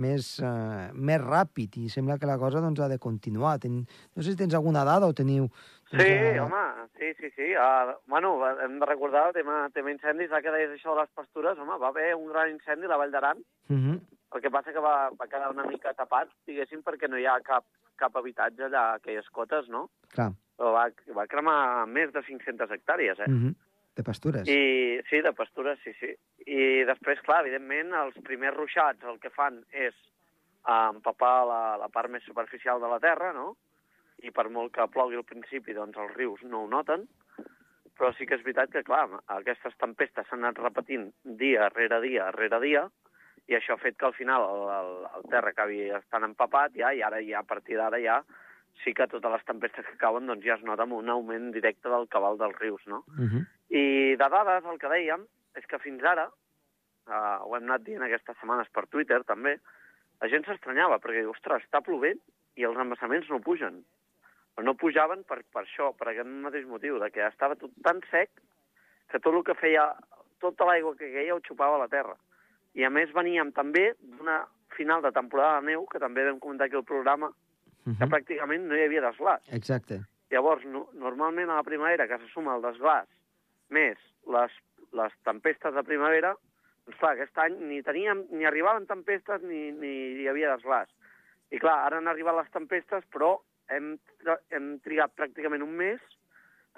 més, 0.00 0.38
eh, 0.40 0.90
més 0.94 1.20
ràpid 1.22 1.76
i 1.80 1.88
sembla 1.92 2.18
que 2.18 2.28
la 2.28 2.38
cosa 2.40 2.62
doncs, 2.64 2.80
ha 2.80 2.88
de 2.88 2.98
continuar. 2.98 3.58
Ten... 3.62 3.82
No 4.16 4.22
sé 4.22 4.32
si 4.32 4.40
tens 4.40 4.56
alguna 4.56 4.84
dada 4.88 5.06
o 5.10 5.16
teniu... 5.16 5.48
Sí, 5.90 6.06
eh, 6.06 6.38
home, 6.38 6.60
sí, 6.98 7.08
sí, 7.18 7.32
sí. 7.34 7.48
Uh, 7.58 7.96
bueno, 8.06 8.36
hem 8.62 8.78
de 8.78 8.86
recordar 8.86 9.28
el 9.28 9.34
tema, 9.34 9.64
tema 9.74 9.90
incendis, 9.90 10.30
ara 10.30 10.42
que 10.44 10.52
deies 10.54 10.76
això 10.76 10.94
de 10.94 11.00
les 11.00 11.10
pastures, 11.18 11.58
home, 11.58 11.78
va 11.82 11.88
haver 11.90 12.12
un 12.14 12.28
gran 12.30 12.52
incendi 12.52 12.86
a 12.86 12.92
la 12.92 13.00
Vall 13.00 13.10
d'Aran, 13.10 13.42
Uh 13.70 13.76
-huh. 13.76 14.00
el 14.34 14.40
que 14.42 14.50
passa 14.50 14.72
que 14.72 14.78
va, 14.78 15.10
va 15.10 15.26
quedar 15.26 15.50
una 15.50 15.64
mica 15.64 15.92
tapat, 15.94 16.28
diguéssim, 16.46 16.82
perquè 16.82 17.08
no 17.08 17.18
hi 17.18 17.26
ha 17.26 17.40
cap, 17.40 17.64
cap 17.96 18.16
habitatge 18.16 18.64
allà 18.64 18.94
aquelles 18.94 19.28
cotes, 19.30 19.68
no? 19.68 19.90
Clar. 20.14 20.32
Però 20.56 20.72
va, 20.72 20.90
va 21.14 21.26
cremar 21.26 21.86
més 21.86 22.12
de 22.12 22.22
500 22.22 22.70
hectàrees, 22.70 23.18
eh? 23.18 23.28
Uh 23.28 23.34
-huh. 23.34 23.54
De 24.00 24.04
pastures. 24.06 24.48
I, 24.48 25.00
sí, 25.10 25.20
de 25.20 25.32
pastures, 25.36 25.80
sí, 25.84 25.92
sí. 26.00 26.14
I 26.48 26.86
després, 26.88 27.20
clar, 27.26 27.42
evidentment, 27.44 27.92
els 27.98 28.16
primers 28.24 28.56
ruixats 28.56 29.04
el 29.04 29.18
que 29.20 29.32
fan 29.34 29.58
és 29.76 29.92
eh, 29.92 30.86
empapar 30.88 31.34
la, 31.50 31.60
la 31.82 31.90
part 31.92 32.08
més 32.08 32.24
superficial 32.24 32.80
de 32.80 32.88
la 32.88 33.00
terra, 33.02 33.34
no? 33.36 33.52
I 34.24 34.32
per 34.32 34.46
molt 34.48 34.72
que 34.72 34.88
plogui 34.94 35.20
al 35.20 35.28
principi, 35.28 35.76
doncs 35.76 36.00
els 36.00 36.16
rius 36.16 36.40
no 36.48 36.64
ho 36.64 36.70
noten. 36.72 37.04
Però 38.00 38.14
sí 38.16 38.24
que 38.24 38.38
és 38.38 38.46
veritat 38.46 38.72
que, 38.72 38.86
clar, 38.88 39.04
aquestes 39.36 39.76
tempestes 39.76 40.30
s'han 40.30 40.46
anat 40.46 40.62
repetint 40.64 41.10
dia 41.42 41.68
rere 41.74 42.00
dia 42.00 42.30
rere 42.32 42.60
dia, 42.64 42.86
i 43.52 43.58
això 43.58 43.76
ha 43.76 43.82
fet 43.82 44.00
que 44.00 44.08
al 44.08 44.16
final 44.16 44.46
el, 44.46 44.64
el, 44.78 44.92
el 45.18 45.28
terra 45.28 45.52
acabi 45.52 45.90
estant 45.92 46.24
empapat 46.24 46.72
ja, 46.80 46.94
i 46.96 47.04
ara 47.04 47.20
ja, 47.20 47.44
a 47.44 47.48
partir 47.52 47.76
d'ara 47.76 48.00
ja 48.00 48.22
sí 48.84 48.94
que 48.96 49.08
totes 49.12 49.32
les 49.34 49.44
tempestes 49.44 49.84
que 49.84 50.00
cauen 50.00 50.28
doncs 50.30 50.46
ja 50.46 50.56
es 50.56 50.64
nota 50.64 50.88
un 50.88 51.08
augment 51.12 51.50
directe 51.52 51.90
del 51.92 52.08
cabal 52.08 52.38
dels 52.40 52.56
rius, 52.60 52.86
no? 52.86 53.04
Uh 53.18 53.28
-huh. 53.28 53.44
I 53.70 54.16
de 54.18 54.28
dades, 54.34 54.66
el 54.66 54.78
que 54.82 54.90
dèiem 54.90 55.24
és 55.58 55.66
que 55.70 55.78
fins 55.78 56.02
ara, 56.06 56.26
eh, 57.06 57.38
ho 57.46 57.54
hem 57.54 57.68
anat 57.68 57.86
dient 57.86 58.02
aquestes 58.02 58.38
setmanes 58.40 58.70
per 58.74 58.86
Twitter 58.90 59.22
també, 59.28 59.56
la 60.20 60.28
gent 60.28 60.44
s'estranyava 60.44 60.98
perquè 61.02 61.22
ostres, 61.30 61.64
està 61.64 61.80
plovent 61.86 62.18
i 62.58 62.66
els 62.66 62.78
embassaments 62.82 63.30
no 63.30 63.40
pugen. 63.40 63.82
Però 64.54 64.66
no 64.66 64.74
pujaven 64.74 65.22
per, 65.24 65.40
per 65.54 65.62
això, 65.62 65.92
per 65.96 66.10
aquest 66.10 66.28
mateix 66.46 66.66
motiu, 66.66 66.98
de 66.98 67.10
que 67.14 67.22
estava 67.26 67.56
tot 67.56 67.70
tan 67.86 68.02
sec 68.10 68.32
que 69.10 69.18
tot 69.18 69.34
el 69.34 69.44
que 69.46 69.56
feia, 69.58 69.86
tota 70.42 70.66
l'aigua 70.66 70.96
que 70.98 71.12
queia 71.14 71.36
ho 71.36 71.44
xupava 71.46 71.78
la 71.78 71.88
terra. 71.88 72.16
I 72.74 72.84
a 72.86 72.90
més 72.90 73.14
veníem 73.14 73.54
també 73.54 73.92
d'una 74.00 74.42
final 74.76 75.02
de 75.02 75.14
temporada 75.14 75.60
de 75.60 75.72
neu, 75.72 75.86
que 75.90 76.02
també 76.02 76.26
vam 76.26 76.42
comentar 76.42 76.66
aquí 76.66 76.78
al 76.78 76.86
programa, 76.86 77.32
Uh 77.80 77.96
que 77.96 78.04
-huh. 78.04 78.10
pràcticament 78.12 78.66
no 78.68 78.76
hi 78.76 78.82
havia 78.84 79.00
desglàs. 79.00 79.40
Exacte. 79.56 80.02
Llavors, 80.30 80.62
no, 80.66 80.90
normalment 80.92 81.48
a 81.48 81.54
la 81.56 81.62
primavera, 81.62 82.06
que 82.06 82.18
se 82.18 82.28
suma 82.28 82.54
el 82.54 82.60
desglàs 82.62 83.08
més 83.70 83.98
les, 84.30 84.54
les 84.92 85.12
tempestes 85.26 85.74
de 85.74 85.84
primavera, 85.86 86.34
doncs 86.86 86.98
clar, 87.00 87.12
aquest 87.14 87.38
any 87.38 87.58
ni 87.70 87.82
teníem, 87.86 88.24
ni 88.34 88.46
arribaven 88.48 88.88
tempestes 88.90 89.42
ni, 89.46 89.70
ni 89.72 89.92
hi 90.20 90.28
havia 90.30 90.54
desglàs. 90.56 90.90
I 91.50 91.58
clar, 91.58 91.76
ara 91.86 91.98
han 91.98 92.10
arribat 92.10 92.36
les 92.38 92.50
tempestes, 92.54 93.04
però 93.10 93.36
hem, 93.70 93.96
hem 94.54 94.72
trigat 94.84 95.14
pràcticament 95.18 95.62
un 95.66 95.76
mes 95.78 96.02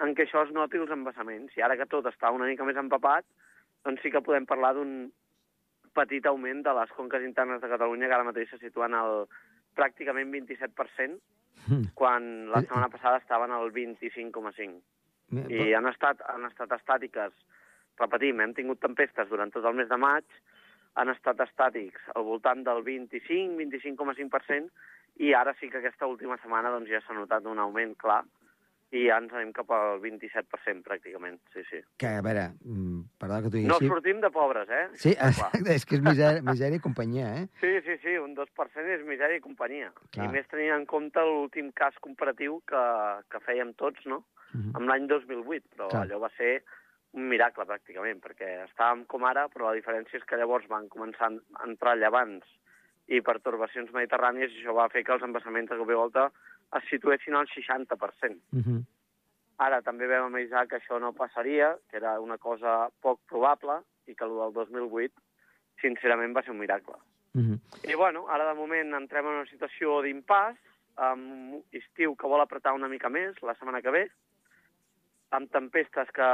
en 0.01 0.15
què 0.17 0.25
això 0.25 0.45
es 0.45 0.53
noti 0.53 0.79
els 0.81 0.93
embassaments. 0.93 1.53
I 1.57 1.61
ara 1.61 1.77
que 1.77 1.89
tot 1.89 2.05
està 2.09 2.31
una 2.33 2.47
mica 2.49 2.65
més 2.65 2.77
empapat, 2.77 3.25
doncs 3.85 4.01
sí 4.01 4.09
que 4.11 4.23
podem 4.25 4.47
parlar 4.49 4.73
d'un 4.77 5.11
petit 5.93 6.25
augment 6.25 6.63
de 6.65 6.73
les 6.73 6.89
conques 6.97 7.21
internes 7.21 7.61
de 7.61 7.69
Catalunya, 7.69 8.07
que 8.09 8.15
ara 8.17 8.25
mateix 8.25 8.49
se 8.49 8.57
situen 8.57 8.95
al 8.97 9.27
pràcticament 9.77 10.33
27%, 10.33 11.21
Mm. 11.69 11.93
quan 11.95 12.49
la 12.51 12.59
Eh, 12.59 12.65
setmana 12.65 12.89
passada 12.89 13.17
estaven 13.17 13.51
al 13.51 13.71
25,5. 13.71 14.81
I 15.49 15.73
han 15.73 15.87
estat, 15.89 16.21
han 16.29 16.45
estat 16.49 16.73
estàtiques, 16.77 17.33
repetim, 17.99 18.41
hem 18.41 18.53
tingut 18.57 18.81
tempestes 18.81 19.29
durant 19.29 19.53
tot 19.53 19.65
el 19.65 19.77
mes 19.77 19.89
de 19.89 19.97
maig, 19.97 20.25
han 20.99 21.09
estat 21.09 21.39
estàtics 21.41 22.11
al 22.15 22.25
voltant 22.27 22.63
del 22.65 22.83
25-25,5%, 22.85 24.69
i 25.21 25.33
ara 25.37 25.53
sí 25.59 25.69
que 25.69 25.77
aquesta 25.81 26.09
última 26.09 26.37
setmana 26.41 26.71
doncs, 26.73 26.89
ja 26.89 27.01
s'ha 27.01 27.17
notat 27.17 27.45
un 27.49 27.61
augment 27.61 27.93
clar, 28.01 28.23
i 28.93 29.07
ja 29.07 29.17
ens 29.21 29.31
anem 29.33 29.49
cap 29.55 29.71
al 29.73 29.97
27% 30.03 30.83
pràcticament, 30.85 31.39
sí, 31.53 31.63
sí. 31.69 31.79
Que, 31.97 32.11
a 32.19 32.25
veure, 32.25 32.43
mm, 32.61 32.99
perdó 33.21 33.39
que 33.41 33.49
t'ho 33.49 33.57
digui 33.57 33.71
No 33.71 33.79
així... 33.79 33.89
sortim 33.89 34.19
de 34.21 34.29
pobres, 34.33 34.69
eh? 34.69 34.83
Sí, 35.01 35.15
exacte, 35.15 35.63
és 35.77 35.87
que 35.89 35.97
és 35.97 36.03
misèria, 36.05 36.43
misèria 36.45 36.77
i 36.77 36.83
companyia, 36.83 37.31
eh? 37.39 37.47
Sí, 37.63 37.73
sí, 37.87 37.97
sí, 38.03 38.13
un 38.21 38.35
2% 38.37 38.93
és 38.97 39.07
misèria 39.07 39.41
i 39.41 39.43
companyia. 39.45 39.89
Clar. 40.13 40.29
I 40.29 40.35
més 40.35 40.47
tenint 40.51 40.75
en 40.77 40.85
compte 40.89 41.25
l'últim 41.25 41.73
cas 41.73 41.97
comparatiu 42.05 42.61
que, 42.69 42.85
que 43.33 43.41
fèiem 43.47 43.73
tots, 43.81 44.05
no? 44.05 44.21
Mhm. 44.53 44.75
Amb 44.77 44.89
l'any 44.91 45.09
2008, 45.09 45.73
però 45.73 45.89
Clar. 45.89 46.05
allò 46.05 46.21
va 46.27 46.29
ser 46.37 46.59
un 47.17 47.29
miracle, 47.29 47.65
pràcticament, 47.69 48.21
perquè 48.21 48.55
estàvem 48.67 49.07
com 49.09 49.25
ara, 49.25 49.47
però 49.49 49.69
la 49.69 49.77
diferència 49.77 50.19
és 50.19 50.25
que 50.29 50.37
llavors 50.37 50.69
van 50.69 50.85
començar 50.93 51.29
a 51.33 51.65
entrar 51.65 51.97
llevants 51.97 52.45
i 53.11 53.19
pertorbacions 53.25 53.91
mediterrànies 53.93 54.53
i 54.53 54.61
això 54.61 54.73
va 54.77 54.89
fer 54.93 55.03
que 55.03 55.13
els 55.17 55.25
embassaments 55.25 55.69
de 55.69 55.77
cop 55.81 55.89
i 55.91 55.97
volta 55.97 56.29
es 56.77 56.89
situessin 56.89 57.35
al 57.35 57.47
60%. 57.47 58.41
Mhm. 58.51 58.83
Ara 59.63 59.81
també 59.85 60.07
vam 60.09 60.33
avisar 60.33 60.67
que 60.67 60.79
això 60.79 60.99
no 60.99 61.13
passaria, 61.13 61.75
que 61.89 61.97
era 61.97 62.19
una 62.19 62.37
cosa 62.37 62.89
poc 63.01 63.21
probable, 63.29 63.81
i 64.07 64.15
que 64.15 64.25
el 64.25 64.35
del 64.35 64.53
2008, 64.53 65.13
sincerament, 65.81 66.35
va 66.35 66.43
ser 66.43 66.51
un 66.51 66.59
miracle. 66.59 66.95
Mhm. 67.33 67.59
I 67.89 67.95
bueno, 67.95 68.27
ara 68.29 68.47
de 68.49 68.53
moment 68.53 68.93
entrem 68.93 69.25
en 69.25 69.39
una 69.41 69.49
situació 69.49 70.01
d'impàs, 70.01 70.57
amb 70.95 71.63
estiu 71.71 72.15
que 72.15 72.27
vol 72.27 72.41
apretar 72.41 72.73
una 72.73 72.87
mica 72.87 73.09
més 73.09 73.39
la 73.41 73.55
setmana 73.55 73.81
que 73.81 73.89
ve, 73.89 74.03
amb 75.33 75.49
tempestes 75.51 76.09
que 76.13 76.25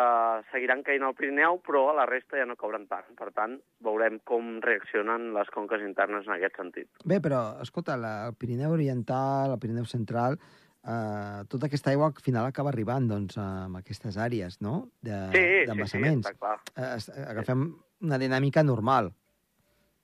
seguiran 0.52 0.82
caient 0.84 1.06
al 1.08 1.16
Pirineu, 1.16 1.62
però 1.66 1.86
a 1.92 1.96
la 2.02 2.06
resta 2.10 2.38
ja 2.40 2.46
no 2.46 2.58
cobren 2.60 2.86
tant. 2.92 3.08
Per 3.18 3.30
tant, 3.36 3.58
veurem 3.86 4.20
com 4.28 4.58
reaccionen 4.62 5.30
les 5.34 5.50
conques 5.56 5.82
internes 5.86 6.28
en 6.28 6.34
aquest 6.36 6.58
sentit. 6.60 6.90
Bé, 7.08 7.22
però, 7.24 7.62
escolta, 7.64 7.96
la, 7.98 8.14
el 8.28 8.36
Pirineu 8.40 8.74
Oriental, 8.76 9.54
el 9.56 9.60
Pirineu 9.64 9.86
Central, 9.88 10.36
eh, 10.84 11.46
tota 11.52 11.68
aquesta 11.70 11.92
aigua 11.94 12.12
al 12.12 12.20
final 12.24 12.50
acaba 12.50 12.74
arribant 12.74 13.08
doncs, 13.08 13.38
amb 13.40 13.80
aquestes 13.80 14.18
àrees 14.20 14.60
no? 14.62 14.90
de- 15.02 15.22
Sí, 15.32 15.46
sí, 15.72 15.88
sí, 15.96 16.04
està 16.20 16.36
clar. 16.38 16.58
Eh, 16.76 17.24
agafem 17.30 17.70
una 18.02 18.18
dinàmica 18.20 18.64
normal. 18.64 19.14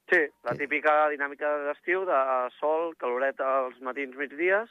Sí, 0.07 0.19
la 0.45 0.51
Sí. 0.53 0.59
típica 0.59 1.09
dinàmica 1.09 1.47
d'estiu, 1.65 2.05
de 2.05 2.17
sol, 2.59 2.93
caloret 2.95 3.39
als 3.41 3.79
matins 3.81 4.15
migdies, 4.15 4.69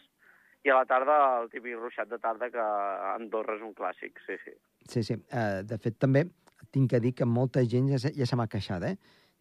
i 0.64 0.70
a 0.72 0.78
la 0.78 0.86
tarda 0.88 1.16
el 1.42 1.50
típic 1.52 1.76
ruixat 1.76 2.08
de 2.08 2.18
tarda, 2.18 2.48
que 2.50 2.60
a 2.60 3.14
Andorra 3.14 3.56
és 3.58 3.62
un 3.66 3.74
clàssic, 3.76 4.16
sí, 4.26 4.38
sí. 4.44 4.54
Sí, 4.88 5.02
sí. 5.04 5.14
Eh, 5.30 5.62
de 5.68 5.78
fet, 5.78 5.98
també 6.00 6.24
tinc 6.72 6.90
que 6.90 7.00
dir 7.00 7.12
que 7.14 7.24
molta 7.28 7.62
gent 7.68 7.90
ja, 7.92 7.98
se- 8.00 8.14
ja 8.16 8.26
se 8.26 8.36
m'ha 8.36 8.48
queixat, 8.48 8.82
eh? 8.88 8.96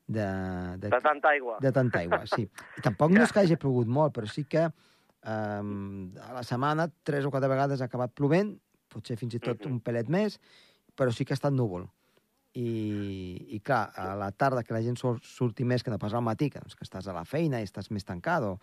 De, 0.05 0.25
de, 0.83 0.89
De 0.91 0.99
tanta 0.99 1.29
aigua. 1.31 1.57
de 1.63 1.71
tanta 1.71 1.99
aigua, 2.03 2.25
sí. 2.27 2.43
I 2.77 2.81
tampoc 2.89 3.11
no 3.15 3.23
és 3.23 3.31
que 3.31 3.39
hagi 3.39 3.55
plogut 3.55 3.87
molt, 3.87 4.11
però 4.15 4.27
sí 4.27 4.43
que 4.43 4.65
eh, 4.67 4.69
a 5.23 6.33
la 6.35 6.43
setmana 6.43 6.89
tres 7.03 7.23
o 7.25 7.31
quatre 7.31 7.47
vegades 7.47 7.79
ha 7.81 7.87
acabat 7.87 8.11
plovent, 8.13 8.57
potser 8.91 9.15
fins 9.17 9.33
i 9.35 9.39
tot 9.39 9.63
Mhm. 9.65 9.71
un 9.71 9.79
pelet 9.79 10.09
més, 10.11 10.39
però 10.95 11.11
sí 11.11 11.23
que 11.25 11.33
ha 11.33 11.39
estat 11.39 11.53
núvol. 11.55 11.87
I, 12.53 13.47
I, 13.55 13.59
clar, 13.65 13.89
a 13.97 14.11
la 14.13 14.27
tarda 14.31 14.61
que 14.63 14.75
la 14.75 14.81
gent 14.85 14.99
sur, 14.99 15.15
surti 15.25 15.65
més 15.65 15.81
que 15.81 15.89
no 15.89 15.97
pas 15.97 16.13
al 16.13 16.21
matí, 16.21 16.51
que, 16.53 16.59
doncs, 16.61 16.75
que 16.77 16.85
estàs 16.85 17.07
a 17.09 17.13
la 17.15 17.23
feina 17.25 17.57
i 17.59 17.65
estàs 17.65 17.89
més 17.89 18.05
tancat, 18.05 18.43
o 18.45 18.59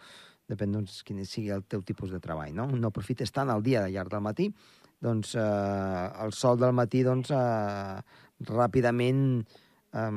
depèn 0.51 0.75
doncs, 0.75 1.01
quin 1.07 1.23
sigui 1.25 1.53
el 1.55 1.65
teu 1.71 1.83
tipus 1.87 2.13
de 2.15 2.21
treball, 2.23 2.53
no? 2.57 2.67
No 2.71 2.91
aprofites 2.91 3.33
tant 3.35 3.53
el 3.55 3.65
dia 3.67 3.85
al 3.85 3.95
llarg 3.95 4.13
del 4.13 4.25
matí, 4.27 4.51
doncs 5.01 5.35
eh, 5.39 6.07
el 6.25 6.35
sol 6.37 6.59
del 6.61 6.75
matí 6.77 7.05
doncs, 7.07 7.33
eh, 7.33 7.99
ràpidament 8.51 9.25
eh, 9.41 10.09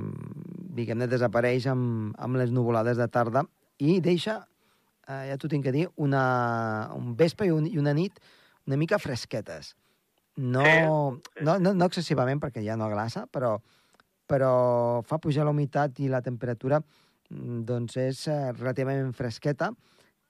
diguem-ne, 0.79 1.07
desapareix 1.11 1.69
amb, 1.71 2.15
amb 2.17 2.41
les 2.41 2.51
nuvolades 2.51 2.99
de 2.99 3.07
tarda 3.07 3.45
i 3.79 3.99
deixa, 4.03 4.41
eh, 5.07 5.25
ja 5.29 5.37
t'ho 5.39 5.51
tinc 5.51 5.67
que 5.67 5.75
dir, 5.75 5.87
una, 5.95 6.23
un 6.97 7.13
vespre 7.19 7.47
i, 7.47 7.53
un, 7.55 7.69
i 7.69 7.77
una 7.81 7.95
nit 7.95 8.19
una 8.65 8.77
mica 8.77 8.99
fresquetes. 8.99 9.75
No, 10.35 11.21
no, 11.41 11.57
no, 11.59 11.73
no 11.73 11.85
excessivament, 11.85 12.41
perquè 12.41 12.63
ja 12.65 12.77
no 12.79 12.89
glaça, 12.89 13.27
però, 13.29 13.53
però 14.29 15.01
fa 15.05 15.19
pujar 15.21 15.45
la 15.45 15.53
humitat 15.53 15.99
i 16.01 16.09
la 16.09 16.23
temperatura 16.25 16.79
mm, 16.81 17.59
doncs 17.67 17.99
és 18.01 18.23
eh, 18.31 18.39
relativament 18.55 19.13
fresqueta, 19.13 19.69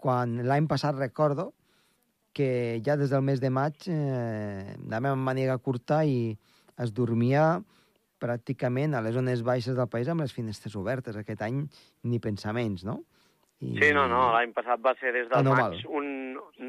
quan 0.03 0.41
l'any 0.43 0.67
passat 0.67 0.97
recordo 0.99 1.53
que 2.35 2.81
ja 2.83 2.97
des 2.99 3.13
del 3.13 3.21
mes 3.23 3.39
de 3.39 3.51
maig 3.53 3.85
eh, 3.87 4.73
anàvem 4.81 5.13
amb 5.13 5.27
màniga 5.29 5.55
curta 5.63 6.01
i 6.03 6.33
es 6.81 6.91
dormia 6.91 7.61
pràcticament 8.23 8.95
a 8.97 9.01
les 9.05 9.15
zones 9.15 9.43
baixes 9.45 9.75
del 9.77 9.89
país 9.91 10.09
amb 10.09 10.23
les 10.23 10.33
finestres 10.33 10.75
obertes. 10.79 11.15
Aquest 11.19 11.43
any 11.45 11.65
ni 12.09 12.19
pensaments, 12.23 12.85
no? 12.87 13.01
I... 13.63 13.77
Sí, 13.79 13.91
no, 13.95 14.07
no, 14.11 14.25
l'any 14.33 14.51
passat 14.55 14.81
va 14.83 14.91
ser 14.99 15.13
des 15.15 15.29
del 15.29 15.39
Anormal. 15.39 15.75
maig, 15.77 15.85
un, 15.87 16.07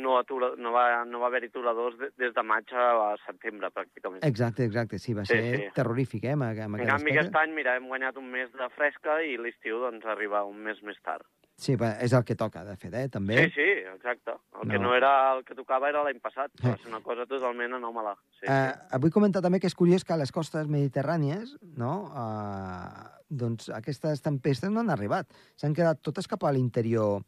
no, 0.02 0.18
atura, 0.20 0.52
no 0.60 0.70
va, 0.74 0.84
no 1.08 1.22
va 1.22 1.30
haver-hi 1.30 1.48
aturadors 1.50 1.96
de, 1.98 2.10
des 2.20 2.34
de 2.36 2.44
maig 2.46 2.70
a 2.78 3.14
setembre, 3.24 3.70
pràcticament. 3.74 4.20
Exacte, 4.28 4.66
exacte, 4.68 5.00
sí, 5.02 5.14
va 5.16 5.24
Sí, 5.26 5.34
ser 5.34 5.56
sí. 5.56 5.70
terrorífic, 5.74 6.28
eh, 6.28 6.36
amb, 6.36 6.44
amb 6.52 6.78
En 6.78 6.86
canvi, 6.92 7.16
aquest 7.16 7.34
any, 7.40 7.54
mira, 7.56 7.74
hem 7.80 7.88
guanyat 7.90 8.20
un 8.20 8.28
mes 8.30 8.52
de 8.54 8.68
fresca 8.76 9.22
i 9.26 9.34
l'estiu, 9.40 9.80
doncs, 9.82 10.06
arriba 10.06 10.44
un 10.46 10.60
mes 10.68 10.82
més 10.86 11.00
tard. 11.02 11.26
Sí, 11.56 11.76
és 12.02 12.12
el 12.12 12.24
que 12.26 12.34
toca, 12.34 12.64
de 12.66 12.74
fet, 12.76 12.92
eh, 12.98 13.08
també. 13.08 13.36
Sí, 13.44 13.50
sí, 13.54 13.66
exacte. 13.94 14.32
El 14.60 14.68
que 14.68 14.78
No. 14.78 14.88
no 14.88 14.94
era 14.96 15.36
el 15.36 15.44
que 15.44 15.54
tocava 15.54 15.88
era 15.88 16.02
l'any 16.02 16.18
passat. 16.20 16.50
Va 16.64 16.76
ser 16.76 16.88
una 16.88 17.00
cosa 17.00 17.26
totalment 17.26 17.72
anòmala. 17.74 18.16
Sí, 18.40 18.46
Eh, 18.48 18.72
sí. 18.90 18.98
vull 19.00 19.12
comentar 19.12 19.40
també 19.40 19.60
que 19.60 19.68
és 19.68 19.74
curiós 19.74 20.02
que 20.04 20.12
a 20.12 20.16
les 20.16 20.32
costes 20.32 20.66
mediterrànies, 20.66 21.56
no?, 21.76 22.10
eh, 22.14 23.20
doncs 23.30 23.68
aquestes 23.70 24.20
tempestes 24.20 24.70
no 24.70 24.80
han 24.80 24.90
arribat. 24.90 25.26
S'han 25.56 25.74
quedat 25.74 26.02
totes 26.02 26.26
cap 26.26 26.42
a 26.44 26.52
l'interior 26.52 27.22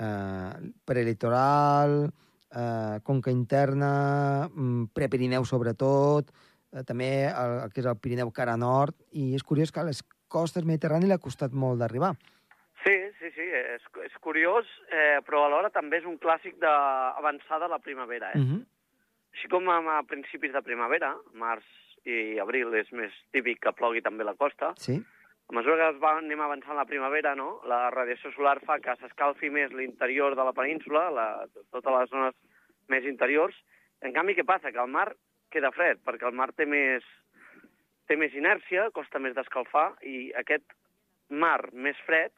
eh, 0.00 0.72
prelitoral, 0.84 2.12
eh, 2.54 3.00
conca 3.02 3.30
interna, 3.32 4.48
mm, 4.54 4.84
prepirineu 4.94 5.44
sobretot, 5.44 6.30
eh, 6.72 6.84
també 6.84 7.26
el, 7.26 7.60
el 7.64 7.70
que 7.72 7.80
és 7.80 7.86
el 7.86 7.96
Pirineu 7.98 8.30
cara 8.30 8.56
nord, 8.56 8.94
i 9.12 9.34
és 9.34 9.42
curiós 9.42 9.72
que 9.72 9.80
a 9.80 9.84
les 9.84 10.04
costes 10.28 10.64
mediterrànies 10.64 11.08
li 11.08 11.12
ha 11.16 11.18
costat 11.18 11.52
molt 11.52 11.80
d'arribar. 11.80 12.14
Sí, 13.28 13.34
sí, 13.36 13.44
és, 13.44 13.82
és 14.06 14.14
curiós, 14.24 14.68
eh, 14.88 15.18
però 15.26 15.44
alhora 15.44 15.68
també 15.74 15.98
és 16.00 16.06
un 16.08 16.16
clàssic 16.22 16.56
d'avançada 16.62 17.66
a 17.66 17.72
la 17.74 17.78
primavera. 17.78 18.30
Eh? 18.32 18.38
Mm 18.38 18.46
-hmm. 18.48 18.64
Així 19.34 19.48
com 19.48 19.68
a, 19.68 19.98
a 19.98 20.02
principis 20.02 20.52
de 20.52 20.62
primavera, 20.62 21.14
març 21.34 21.64
i 22.04 22.38
abril 22.38 22.74
és 22.74 22.90
més 22.92 23.12
típic 23.32 23.60
que 23.60 23.72
plogui 23.72 24.00
també 24.00 24.24
la 24.24 24.34
costa, 24.34 24.72
Sí, 24.76 25.04
a 25.48 25.52
mesura 25.52 25.76
que 25.76 25.96
es 25.96 26.00
va, 26.02 26.16
anem 26.18 26.40
avançant 26.40 26.76
la 26.76 26.84
primavera, 26.84 27.34
no? 27.34 27.60
la 27.64 27.90
radiació 27.90 28.30
solar 28.32 28.58
fa 28.66 28.78
que 28.80 28.94
s'escalfi 28.96 29.48
més 29.50 29.72
l'interior 29.72 30.34
de 30.36 30.44
la 30.44 30.52
península, 30.52 31.10
la, 31.10 31.46
totes 31.72 31.92
les 31.92 32.10
zones 32.10 32.34
més 32.88 33.04
interiors. 33.04 33.54
En 34.02 34.12
canvi, 34.12 34.34
què 34.34 34.44
passa? 34.44 34.72
Que 34.72 34.80
el 34.80 34.88
mar 34.88 35.14
queda 35.50 35.70
fred, 35.70 35.98
perquè 36.04 36.26
el 36.28 36.36
mar 36.36 36.52
té 36.52 36.66
més, 36.66 37.04
té 38.06 38.16
més 38.16 38.34
inèrcia, 38.34 38.90
costa 38.90 39.18
més 39.18 39.34
d'escalfar, 39.34 39.94
i 40.02 40.32
aquest 40.36 40.64
mar 41.28 41.72
més 41.72 41.96
fred 42.04 42.32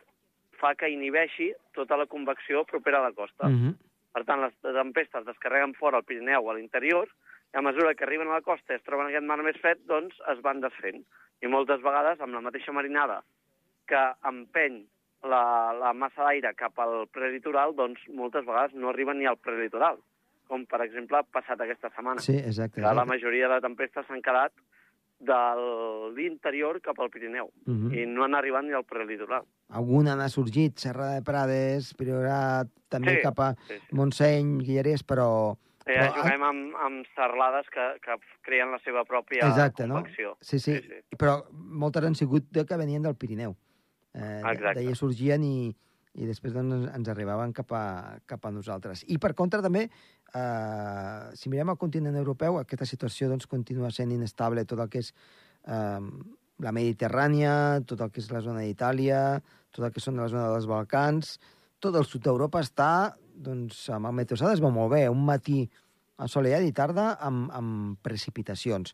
fa 0.60 0.74
que 0.76 0.88
inhibeixi 0.92 1.50
tota 1.74 1.96
la 1.96 2.06
convecció 2.06 2.64
propera 2.68 2.98
a 3.00 3.08
la 3.08 3.12
costa. 3.16 3.48
mm 3.48 3.56
-hmm. 3.56 3.74
Per 4.12 4.24
tant, 4.24 4.40
les 4.42 4.54
tempestes 4.60 5.24
descarreguen 5.24 5.74
fora 5.74 5.96
al 5.98 6.04
Pirineu, 6.04 6.50
a 6.50 6.54
l'interior, 6.54 7.06
i 7.54 7.56
a 7.56 7.62
mesura 7.62 7.94
que 7.94 8.04
arriben 8.04 8.28
a 8.28 8.34
la 8.34 8.40
costa 8.42 8.72
i 8.72 8.76
es 8.76 8.82
troben 8.82 9.06
aquest 9.06 9.24
mar 9.24 9.38
més 9.42 9.56
fred, 9.60 9.78
doncs 9.86 10.14
es 10.32 10.40
van 10.42 10.60
desfent. 10.60 11.04
I 11.42 11.46
moltes 11.46 11.80
vegades, 11.80 12.20
amb 12.20 12.34
la 12.34 12.40
mateixa 12.40 12.72
marinada 12.72 13.22
que 13.86 14.02
empeny 14.24 14.84
la, 15.22 15.72
la 15.72 15.92
massa 15.92 16.24
d'aire 16.24 16.54
cap 16.54 16.78
al 16.78 17.06
prelitoral, 17.08 17.74
doncs 17.74 18.00
moltes 18.08 18.44
vegades 18.44 18.74
no 18.74 18.88
arriben 18.88 19.18
ni 19.18 19.26
al 19.26 19.36
prelitoral, 19.36 19.98
com 20.48 20.66
per 20.66 20.80
exemple 20.82 21.16
ha 21.18 21.22
passat 21.22 21.60
aquesta 21.60 21.90
setmana. 21.90 22.18
sí, 22.20 22.36
exacte. 22.36 22.74
que 22.76 22.80
la 22.80 22.90
exacte. 22.92 23.08
majoria 23.10 23.48
de 23.48 23.60
tempestes 23.60 24.06
s'han 24.06 24.22
quedat 24.22 24.52
de 25.20 26.10
l'interior 26.16 26.80
cap 26.80 26.98
al 26.98 27.10
Pirineu 27.10 27.50
Mhm. 27.66 27.92
i 27.94 28.06
no 28.06 28.24
han 28.24 28.34
arribat 28.34 28.64
ni 28.64 28.72
al 28.72 28.84
prelitoral. 28.84 29.44
Alguna 29.70 30.16
n'ha 30.18 30.28
sorgit, 30.28 30.78
Serra 30.82 31.12
de 31.14 31.22
Prades, 31.22 31.92
Priorat, 31.94 32.68
també 32.90 33.16
Sí, 33.18 33.22
cap 33.22 33.38
a 33.40 33.50
sí, 33.68 33.76
sí. 33.78 33.94
Montseny, 33.94 34.56
Guilleries, 34.64 35.04
però... 35.06 35.56
Eh, 35.86 35.94
però- 35.96 36.14
juguem 36.20 36.42
amb, 36.46 36.74
amb 36.86 37.06
serlades 37.16 37.66
que, 37.72 37.84
que 38.04 38.16
creen 38.46 38.70
la 38.74 38.78
seva 38.84 39.04
pròpia 39.08 39.46
Exacte, 39.46 39.86
no? 39.86 40.00
convecció. 40.00 40.36
Sí, 40.40 40.58
sí, 40.58 40.76
Sí, 40.76 40.82
sí. 40.88 41.16
però 41.18 41.38
moltes 41.52 42.04
han 42.04 42.14
sigut 42.18 42.50
de 42.50 42.64
que 42.66 42.76
venien 42.76 43.02
del 43.02 43.14
Pirineu. 43.16 43.56
Eh. 44.14 44.40
D'allà 44.42 44.94
sorgien 44.98 45.42
i, 45.46 45.70
i 46.18 46.26
després 46.26 46.52
doncs, 46.54 46.88
ens 46.94 47.08
arribaven 47.08 47.52
cap 47.54 47.70
a, 47.72 47.84
cap 48.26 48.44
a 48.46 48.50
nosaltres. 48.50 49.04
I 49.08 49.18
per 49.22 49.32
contra 49.38 49.62
també, 49.62 49.86
eh, 50.34 51.30
si 51.38 51.48
mirem 51.48 51.70
el 51.70 51.78
continent 51.78 52.16
europeu, 52.18 52.58
aquesta 52.58 52.86
situació 52.86 53.28
doncs, 53.30 53.46
continua 53.46 53.90
sent 53.94 54.10
inestable, 54.14 54.64
tot 54.66 54.82
el 54.82 54.90
que 54.90 55.02
és 55.04 55.12
eh, 55.66 56.00
la 56.60 56.72
Mediterrània, 56.76 57.54
tot 57.86 58.02
el 58.04 58.10
que 58.12 58.20
és 58.20 58.30
la 58.34 58.42
zona 58.44 58.66
d'Itàlia, 58.66 59.40
tot 59.70 59.84
el 59.86 59.92
que 59.92 60.00
són 60.00 60.16
la 60.16 60.28
zona 60.28 60.48
dels 60.52 60.66
Balcans, 60.66 61.38
tot 61.80 61.94
el 61.96 62.04
sud 62.04 62.22
d'Europa 62.24 62.60
està, 62.60 63.14
doncs, 63.34 63.88
amb 63.90 64.06
el 64.10 64.12
meteosat 64.12 64.52
es 64.52 64.60
veu 64.60 64.70
molt 64.70 64.92
bé, 64.92 65.08
un 65.08 65.24
matí 65.24 65.64
assolellat 66.20 66.62
i 66.68 66.72
tarda 66.76 67.14
amb, 67.24 67.50
amb 67.56 67.98
precipitacions. 68.04 68.92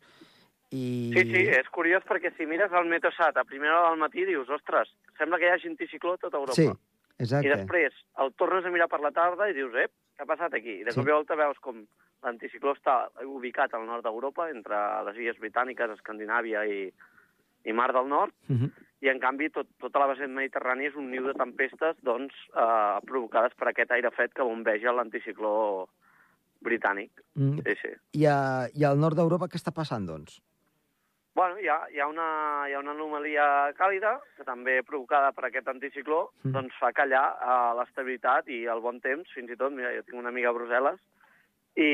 I... 0.71 1.11
Sí, 1.15 1.23
sí, 1.31 1.41
és 1.55 1.67
curiós 1.71 2.03
perquè 2.07 2.33
si 2.35 2.45
mires 2.45 2.71
el 2.75 2.89
Meteosat 2.91 3.37
a 3.39 3.45
primera 3.47 3.77
hora 3.79 3.89
del 3.93 3.99
matí 4.01 4.25
dius, 4.27 4.49
ostres, 4.51 4.89
sembla 5.17 5.37
que 5.39 5.47
hi 5.47 5.53
hagi 5.53 5.69
anticicló 5.71 6.13
a 6.17 6.17
tota 6.17 6.37
Europa. 6.41 6.55
Sí, 6.59 6.67
I 6.67 7.23
exacte. 7.23 7.53
després 7.53 7.93
el 8.23 8.33
tornes 8.35 8.65
a 8.67 8.71
mirar 8.73 8.89
per 8.91 8.99
la 8.99 9.13
tarda 9.15 9.47
i 9.47 9.55
dius, 9.55 9.71
ep, 9.79 9.93
què 10.17 10.25
ha 10.25 10.27
passat 10.27 10.53
aquí? 10.59 10.81
I 10.81 10.83
de 10.83 10.91
Sí. 10.91 10.99
cop 10.99 11.07
i 11.07 11.11
volta 11.15 11.35
veus 11.39 11.59
com 11.63 11.85
l'anticicló 12.23 12.73
està 12.75 12.97
ubicat 13.23 13.73
al 13.73 13.85
nord 13.87 14.03
d'Europa, 14.03 14.49
entre 14.51 14.75
les 15.07 15.17
illes 15.23 15.39
britàniques, 15.39 15.95
Escandinàvia 15.95 16.65
i, 16.67 16.91
i 17.63 17.73
Mar 17.73 17.93
del 17.93 18.09
Nord, 18.09 18.33
Uh 18.49 18.55
-huh. 18.55 18.71
I 19.05 19.11
en 19.11 19.19
canvi 19.21 19.51
tot, 19.53 19.69
tota 19.81 20.01
la 20.01 20.09
vessant 20.09 20.33
mediterrània 20.33 20.89
és 20.89 20.97
un 20.97 21.11
niu 21.11 21.27
de 21.27 21.35
tempestes 21.37 21.99
doncs, 22.05 22.33
eh, 22.55 22.97
provocades 23.05 23.53
per 23.57 23.69
aquest 23.69 23.93
aire 23.93 24.11
fred 24.15 24.33
que 24.33 24.45
bombeja 24.47 24.95
l'anticicló 24.95 25.87
britànic. 26.65 27.11
Mm. 27.37 27.61
Sí, 27.61 27.75
sí. 27.83 27.93
I, 28.21 28.25
a, 28.25 28.37
I 28.73 28.87
al 28.89 28.97
nord 28.99 29.19
d'Europa 29.19 29.49
què 29.51 29.59
està 29.59 29.73
passant, 29.75 30.07
doncs? 30.09 30.39
Bueno, 31.37 31.59
hi 31.61 31.67
ha, 31.69 31.83
hi, 31.93 31.99
ha 32.01 32.07
una, 32.09 32.29
hi 32.65 32.73
ha 32.73 32.79
una 32.81 32.95
anomalia 32.95 33.43
càlida, 33.77 34.15
que 34.39 34.45
també 34.47 34.79
provocada 34.81 35.29
per 35.37 35.45
aquest 35.45 35.69
anticicló, 35.69 36.31
Mm. 36.41 36.55
doncs 36.55 36.79
fa 36.79 36.89
callar 36.97 37.27
uh, 37.37 37.75
l'estabilitat 37.77 38.49
i 38.49 38.63
el 38.65 38.81
bon 38.81 38.97
temps, 39.03 39.29
fins 39.35 39.51
i 39.53 39.57
tot, 39.59 39.73
mira, 39.73 39.93
jo 39.93 40.01
tinc 40.07 40.17
una 40.17 40.33
amiga 40.33 40.49
a 40.49 40.55
Brussel·les, 40.57 40.97
i 41.77 41.89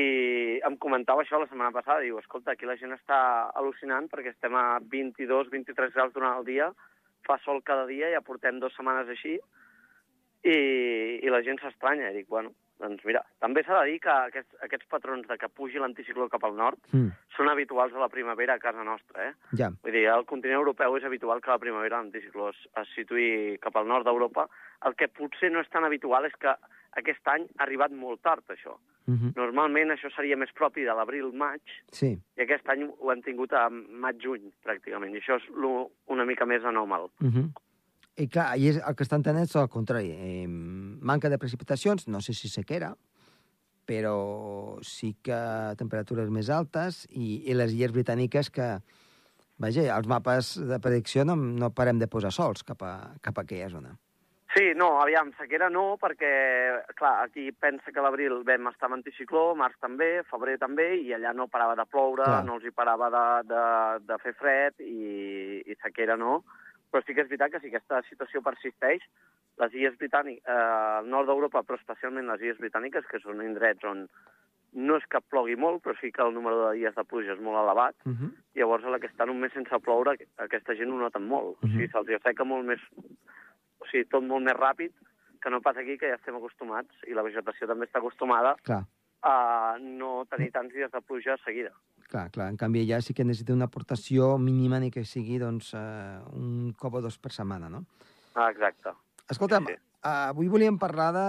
em 0.64 0.78
comentava 0.80 1.20
això 1.20 1.36
la 1.36 1.48
setmana 1.50 1.74
passada, 1.76 2.00
diu, 2.00 2.16
escolta, 2.22 2.54
aquí 2.54 2.64
la 2.64 2.78
gent 2.80 2.96
està 2.96 3.18
al·lucinant 3.52 4.08
perquè 4.08 4.32
estem 4.32 4.56
a 4.56 4.80
22-23 4.80 5.92
graus 5.92 6.14
durant 6.14 6.38
el 6.38 6.48
dia, 6.48 6.70
fa 7.26 7.38
sol 7.44 7.62
cada 7.62 7.86
dia, 7.90 8.10
ja 8.12 8.20
portem 8.24 8.60
dues 8.60 8.74
setmanes 8.76 9.08
així, 9.08 9.38
i, 10.44 10.58
i 11.24 11.32
la 11.32 11.42
gent 11.42 11.58
s'estranya. 11.62 12.10
I 12.12 12.20
dic, 12.20 12.28
bueno, 12.28 12.52
doncs 12.82 13.04
mira, 13.06 13.22
també 13.40 13.62
s'ha 13.64 13.78
de 13.80 13.92
dir 13.92 14.00
que 14.02 14.12
aquests, 14.12 14.58
aquests 14.66 14.88
patrons 14.90 15.28
de 15.30 15.36
que 15.40 15.48
pugi 15.48 15.80
l'anticicló 15.80 16.28
cap 16.28 16.44
al 16.44 16.56
nord 16.58 16.80
Mm. 16.92 17.12
són 17.36 17.48
habituals 17.48 17.94
a 17.94 18.02
la 18.02 18.10
primavera 18.12 18.54
a 18.54 18.62
casa 18.62 18.84
nostra, 18.84 19.30
eh? 19.30 19.32
Ja. 19.56 19.70
Vull 19.82 19.92
dir, 19.96 20.06
al 20.08 20.26
continent 20.26 20.58
europeu 20.58 20.96
és 20.98 21.04
habitual 21.04 21.40
que 21.40 21.50
a 21.50 21.56
la 21.56 21.62
primavera 21.62 22.02
l'anticicló 22.02 22.50
es, 22.50 22.60
es 22.82 22.88
situï 22.94 23.58
cap 23.60 23.76
al 23.76 23.88
nord 23.88 24.04
d'Europa. 24.04 24.48
El 24.84 24.94
que 24.94 25.08
potser 25.08 25.50
no 25.50 25.60
és 25.60 25.70
tan 25.70 25.84
habitual 25.84 26.26
és 26.26 26.36
que 26.36 26.54
aquest 27.00 27.28
any 27.28 27.46
ha 27.58 27.64
arribat 27.66 27.92
molt 27.92 28.22
tard, 28.22 28.44
això. 28.48 28.76
Uh 29.06 29.14
-huh. 29.14 29.32
Normalment 29.36 29.90
això 29.90 30.08
seria 30.16 30.36
més 30.36 30.52
propi 30.52 30.82
de 30.82 30.94
l'abril-maig, 30.94 31.60
Sí. 31.92 32.18
i 32.36 32.40
aquest 32.40 32.68
any 32.68 32.84
ho 32.98 33.12
hem 33.12 33.22
tingut 33.22 33.52
a 33.52 33.68
maig-juny, 33.70 34.52
pràcticament, 34.64 35.14
i 35.14 35.20
això 35.20 35.36
és 35.36 35.48
lo, 35.54 35.90
una 36.06 36.24
mica 36.24 36.46
més 36.46 36.62
anòmal. 36.64 37.10
Uh 37.20 37.28
-huh. 37.28 37.50
I 38.16 38.28
clar, 38.28 38.56
i 38.56 38.68
és, 38.68 38.76
el 38.76 38.94
que 38.94 39.02
estan 39.02 39.22
tenint 39.22 39.42
és 39.42 39.56
el 39.56 39.68
contrari. 39.68 40.10
Eh, 40.10 40.46
manca 40.48 41.28
de 41.28 41.38
precipitacions, 41.38 42.06
no 42.08 42.20
sé 42.20 42.32
si 42.32 42.48
sequera, 42.48 42.94
però 43.86 44.78
sí 44.82 45.16
que 45.22 45.74
temperatures 45.76 46.30
més 46.30 46.48
altes 46.48 47.06
i, 47.10 47.42
i 47.50 47.54
les 47.54 47.72
illes 47.72 47.92
britàniques 47.92 48.50
que, 48.50 48.68
vaja, 49.58 49.96
els 49.96 50.06
mapes 50.06 50.54
de 50.68 50.78
predicció 50.80 51.24
no, 51.24 51.36
no 51.36 51.70
parem 51.70 51.98
de 51.98 52.08
posar 52.08 52.32
sols 52.32 52.62
cap 52.62 52.82
a, 52.82 53.14
cap 53.20 53.38
a 53.38 53.42
aquella 53.42 53.68
zona. 53.68 53.98
Sí, 54.54 54.72
no, 54.76 55.00
aviam, 55.02 55.32
sequera 55.34 55.68
no, 55.68 55.96
perquè, 55.98 56.84
clar, 56.94 57.24
aquí 57.24 57.48
pensa 57.58 57.90
que 57.90 58.00
l'abril 58.04 58.44
vam 58.46 58.68
estar 58.70 58.86
amb 58.86 59.00
anticicló, 59.00 59.48
març 59.58 59.74
també, 59.82 60.22
febrer 60.30 60.58
també, 60.62 60.92
i 61.02 61.10
allà 61.16 61.32
no 61.34 61.48
parava 61.50 61.74
de 61.74 61.84
ploure, 61.90 62.22
Clar. 62.22 62.44
no 62.46 62.54
els 62.60 62.64
hi 62.68 62.70
parava 62.70 63.08
de, 63.10 63.24
de, 63.50 63.64
de 64.06 64.18
fer 64.22 64.32
fred, 64.38 64.74
i, 64.78 65.58
i 65.66 65.74
sequera 65.82 66.14
no. 66.16 66.44
Però 66.92 67.02
sí 67.02 67.14
que 67.16 67.24
és 67.24 67.28
veritat 67.32 67.50
que 67.50 67.60
si 67.64 67.72
aquesta 67.72 67.98
situació 68.06 68.42
persisteix, 68.46 69.02
les 69.58 69.74
illes 69.74 69.98
britàniques, 69.98 70.46
eh, 70.46 71.00
al 71.00 71.10
nord 71.10 71.26
d'Europa, 71.26 71.64
però 71.66 71.74
especialment 71.80 72.30
les 72.30 72.40
illes 72.46 72.58
britàniques, 72.62 73.06
que 73.10 73.18
són 73.26 73.42
indrets 73.42 73.82
on 73.90 74.06
no 74.74 74.96
és 74.98 75.04
que 75.06 75.20
plogui 75.30 75.54
molt, 75.58 75.82
però 75.82 75.94
sí 76.00 76.10
que 76.10 76.22
el 76.22 76.32
número 76.34 76.64
de 76.68 76.78
dies 76.78 76.94
de 76.94 77.04
pluja 77.06 77.34
és 77.34 77.40
molt 77.42 77.58
elevat, 77.60 77.94
Uh 78.06 78.10
-huh. 78.12 78.30
llavors 78.54 78.84
a 78.84 78.90
la 78.90 78.98
que 78.98 79.06
estan 79.06 79.30
un 79.30 79.40
mes 79.40 79.52
sense 79.52 79.78
ploure, 79.80 80.14
aquesta 80.38 80.74
gent 80.74 80.90
ho 80.90 80.98
noten 80.98 81.26
molt. 81.26 81.58
O 81.62 81.66
sigui, 81.66 81.86
Mhm. 81.86 81.90
se'ls 81.92 82.10
asseca 82.20 82.44
molt 82.44 82.64
més... 82.66 82.80
Sigui, 83.94 84.08
tot 84.10 84.24
molt 84.26 84.42
més 84.42 84.56
ràpid 84.58 84.90
que 85.44 85.50
no 85.52 85.60
pas 85.62 85.76
aquí, 85.78 85.94
que 86.00 86.08
ja 86.10 86.16
estem 86.18 86.34
acostumats, 86.34 86.90
i 87.06 87.14
la 87.14 87.22
vegetació 87.22 87.68
també 87.70 87.86
està 87.86 88.00
acostumada 88.00 88.56
Clar, 88.66 88.80
a 89.22 89.76
no 89.78 90.24
tenir 90.26 90.50
tants 90.54 90.72
dies 90.74 90.90
de 90.90 91.00
pluja 91.04 91.36
seguida. 91.44 91.70
clar, 92.10 92.30
clar. 92.34 92.48
En 92.50 92.56
canvi, 92.56 92.82
allà 92.84 93.00
sí 93.02 93.14
que 93.14 93.24
necessita 93.24 93.52
una 93.54 93.66
aportació 93.70 94.34
mínima 94.38 94.78
ni 94.80 94.90
que 94.90 95.04
sigui 95.04 95.38
doncs, 95.38 95.72
eh, 95.74 96.18
un 96.32 96.72
cop 96.78 96.94
o 96.94 97.00
dos 97.04 97.18
per 97.18 97.30
setmana, 97.32 97.68
no? 97.70 97.84
Ah, 98.34 98.50
exacte. 98.50 98.90
Escolta'm, 99.30 99.66
Sí. 99.66 99.74
sí. 99.74 99.80
avui 100.02 100.48
volíem 100.48 100.78
parlar 100.78 101.12
de, 101.14 101.28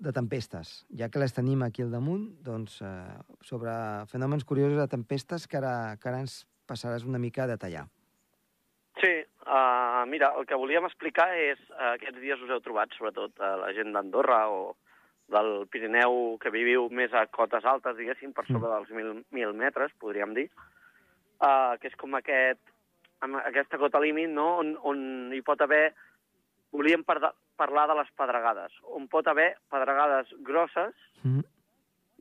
de 0.00 0.12
tempestes. 0.12 0.86
Ja 0.98 1.08
que 1.08 1.18
les 1.22 1.32
tenim 1.34 1.62
aquí 1.62 1.82
al 1.82 1.90
damunt, 1.90 2.42
doncs, 2.42 2.80
eh, 2.82 3.18
sobre 3.42 3.70
fenòmens 4.10 4.44
curiosos 4.44 4.78
de 4.78 4.88
tempestes 4.88 5.46
que 5.46 5.56
ara, 5.60 5.96
que 6.00 6.08
ara 6.08 6.20
ens 6.20 6.46
passaràs 6.66 7.04
una 7.04 7.18
mica 7.18 7.44
a 7.44 7.50
detallar. 7.50 7.86
Uh, 9.52 10.06
mira, 10.08 10.30
el 10.38 10.46
que 10.48 10.56
volíem 10.56 10.86
explicar 10.88 11.26
és, 11.36 11.60
uh, 11.74 11.92
aquests 11.92 12.20
dies 12.22 12.40
us 12.40 12.52
heu 12.54 12.62
trobat, 12.64 12.94
sobretot 12.96 13.34
uh, 13.36 13.58
la 13.60 13.72
gent 13.76 13.92
d'Andorra 13.92 14.46
o 14.48 14.60
del 15.32 15.66
Pirineu 15.72 16.38
que 16.40 16.52
viviu 16.54 16.86
més 16.88 17.12
a 17.12 17.26
cotes 17.28 17.66
altes, 17.68 17.98
diguéssim, 17.98 18.32
per 18.32 18.46
sobre 18.48 18.70
dels 18.70 18.88
1.000, 18.88 19.26
1.000 19.28 19.58
metres, 19.58 19.92
podríem 20.00 20.32
dir, 20.38 20.46
uh, 21.44 21.76
que 21.82 21.90
és 21.92 21.98
com 22.00 22.16
aquest, 22.16 22.62
amb 23.20 23.42
aquesta 23.42 23.80
cota 23.82 24.00
límit, 24.00 24.32
no?, 24.32 24.48
on, 24.64 24.74
on 24.88 25.04
hi 25.36 25.44
pot 25.44 25.60
haver... 25.64 25.90
Volíem 26.72 27.02
par 27.04 27.18
parlar 27.60 27.84
de 27.90 27.98
les 27.98 28.08
pedregades, 28.16 28.72
on 28.96 29.04
pot 29.12 29.26
haver 29.28 29.50
pedregades 29.68 30.32
grosses 30.40 30.96
Mm 31.20 31.44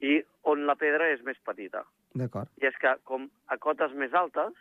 i 0.02 0.18
on 0.50 0.66
la 0.66 0.76
pedra 0.76 1.08
és 1.14 1.22
més 1.26 1.38
petita. 1.46 1.84
D'acord. 2.18 2.50
I 2.60 2.68
és 2.68 2.78
que, 2.82 2.96
com 3.08 3.28
a 3.54 3.58
cotes 3.62 3.94
més 3.98 4.14
altes, 4.18 4.58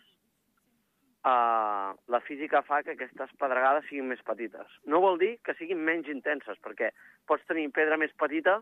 uh, 1.24 1.92
la 2.12 2.20
física 2.26 2.62
fa 2.66 2.83
que 2.83 2.94
aquestes 2.96 3.33
pedregades 3.40 3.87
siguin 3.88 4.09
més 4.11 4.22
petites. 4.26 4.78
No 4.87 5.00
vol 5.04 5.18
dir 5.20 5.37
que 5.44 5.54
siguin 5.59 5.83
menys 5.85 6.09
intenses, 6.12 6.59
perquè 6.64 6.92
pots 7.26 7.46
tenir 7.48 7.70
pedra 7.76 7.98
més 8.00 8.12
petita, 8.18 8.61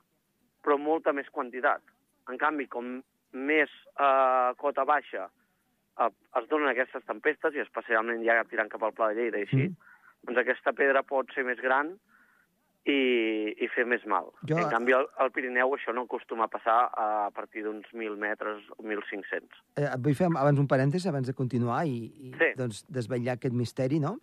però 0.65 0.79
molta 0.79 1.13
més 1.13 1.29
quantitat. 1.31 1.83
En 2.29 2.39
canvi, 2.41 2.67
com 2.69 2.99
més 3.33 3.71
uh, 3.99 4.55
cota 4.61 4.85
baixa 4.89 5.29
uh, 5.29 6.11
es 6.41 6.49
donen 6.49 6.71
aquestes 6.73 7.05
tempestes, 7.07 7.55
i 7.55 7.65
especialment 7.65 8.25
ja 8.27 8.43
tirant 8.51 8.71
cap 8.73 8.83
al 8.83 8.95
Pla 8.97 9.13
de 9.13 9.21
Lleida 9.21 9.43
i 9.43 9.49
així, 9.49 9.69
Mm. 9.69 9.77
doncs 10.27 10.41
aquesta 10.43 10.73
pedra 10.73 11.03
pot 11.07 11.31
ser 11.35 11.45
més 11.45 11.61
gran 11.63 11.95
i, 12.89 13.55
i 13.65 13.69
fer 13.75 13.85
més 13.87 14.05
mal. 14.09 14.31
Jo- 14.49 14.57
En 14.59 14.69
canvi, 14.73 14.95
al, 14.97 15.07
al 15.21 15.31
Pirineu 15.35 15.75
això 15.77 15.93
no 15.95 16.07
acostuma 16.09 16.47
a 16.49 16.53
passar 16.53 16.79
a 16.97 17.31
partir 17.37 17.63
d'uns 17.67 17.87
1.000 17.93 18.17
metres 18.21 18.65
o 18.77 18.83
1.500. 18.83 19.63
Eh, 19.77 19.89
vull 20.01 20.17
fer 20.17 20.27
abans 20.31 20.59
un 20.63 20.69
parèntesi, 20.71 21.09
abans 21.11 21.29
de 21.29 21.35
continuar 21.37 21.85
i, 21.87 21.99
i 22.29 22.33
Sí. 22.39 22.51
doncs, 22.57 22.85
desvetllar 22.89 23.37
aquest 23.39 23.55
misteri, 23.55 24.01
no?, 24.01 24.19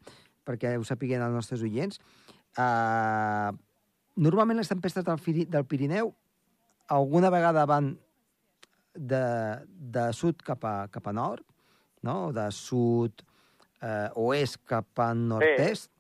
perquè 0.46 0.76
ho 0.78 0.84
sapiguen 0.86 1.24
els 1.26 1.34
nostres 1.34 1.62
oients. 1.66 1.98
Uh, 2.56 3.50
normalment 4.22 4.58
les 4.62 4.70
tempestes 4.70 5.04
del, 5.04 5.20
del 5.50 5.66
Pirineu 5.66 6.14
alguna 6.88 7.30
vegada 7.34 7.66
van 7.66 7.98
de, 8.94 9.24
de 9.68 10.06
sud 10.14 10.40
cap 10.46 10.64
a, 10.64 10.76
cap 10.94 11.08
a 11.10 11.14
nord, 11.14 11.44
no?, 12.06 12.32
de 12.32 12.46
sud 12.54 13.24
eh, 13.82 14.08
oest 14.16 14.62
cap 14.70 14.88
a 15.04 15.10
nord-est, 15.18 15.90
sí. 15.90 15.95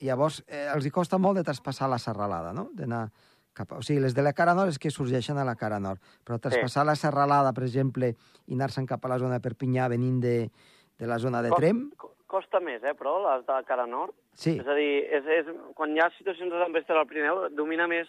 Llavors, 0.00 0.42
eh, 0.48 0.66
els 0.74 0.86
hi 0.86 0.90
costa 0.90 1.18
molt 1.18 1.36
de 1.36 1.44
traspassar 1.44 1.88
la 1.90 1.98
serralada, 1.98 2.52
no? 2.56 2.68
D'anar 2.74 3.10
cap. 3.52 3.72
O 3.76 3.82
sigui, 3.82 4.00
les 4.00 4.14
de 4.14 4.22
la 4.22 4.32
cara 4.32 4.54
nord 4.54 4.70
és 4.72 4.78
que 4.78 4.90
sorgeixen 4.90 5.36
a 5.38 5.44
la 5.44 5.56
cara 5.56 5.78
nord, 5.80 6.00
però 6.24 6.38
traspassar 6.40 6.86
la 6.86 6.94
serralada, 6.96 7.52
per 7.52 7.64
exemple, 7.64 8.14
i 8.46 8.54
anar-se'n 8.54 8.86
cap 8.86 9.04
a 9.04 9.08
la 9.08 9.18
zona 9.18 9.38
de 9.38 9.44
Perpinyà 9.48 9.88
venint 9.92 10.20
de, 10.22 10.50
de 10.98 11.06
la 11.06 11.18
zona 11.18 11.42
de 11.42 11.50
Trem, 11.50 11.90
co- 11.96 12.14
Costa 12.30 12.60
més, 12.62 12.80
eh, 12.86 12.94
però, 12.94 13.16
les 13.26 13.44
de 13.44 13.56
cara 13.66 13.86
nord. 13.90 14.14
sí, 14.32 14.52
És 14.60 14.66
a 14.68 14.74
dir, 14.78 15.04
és, 15.10 15.24
és, 15.26 15.46
quan 15.74 15.90
hi 15.96 15.98
ha 16.00 16.08
situacions 16.16 16.52
de 16.52 16.60
tempesta 16.62 16.94
al 16.94 17.06
Pirineu, 17.10 17.48
domina 17.50 17.88
més 17.90 18.06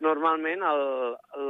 normalment 0.00 0.62
el, 0.66 0.82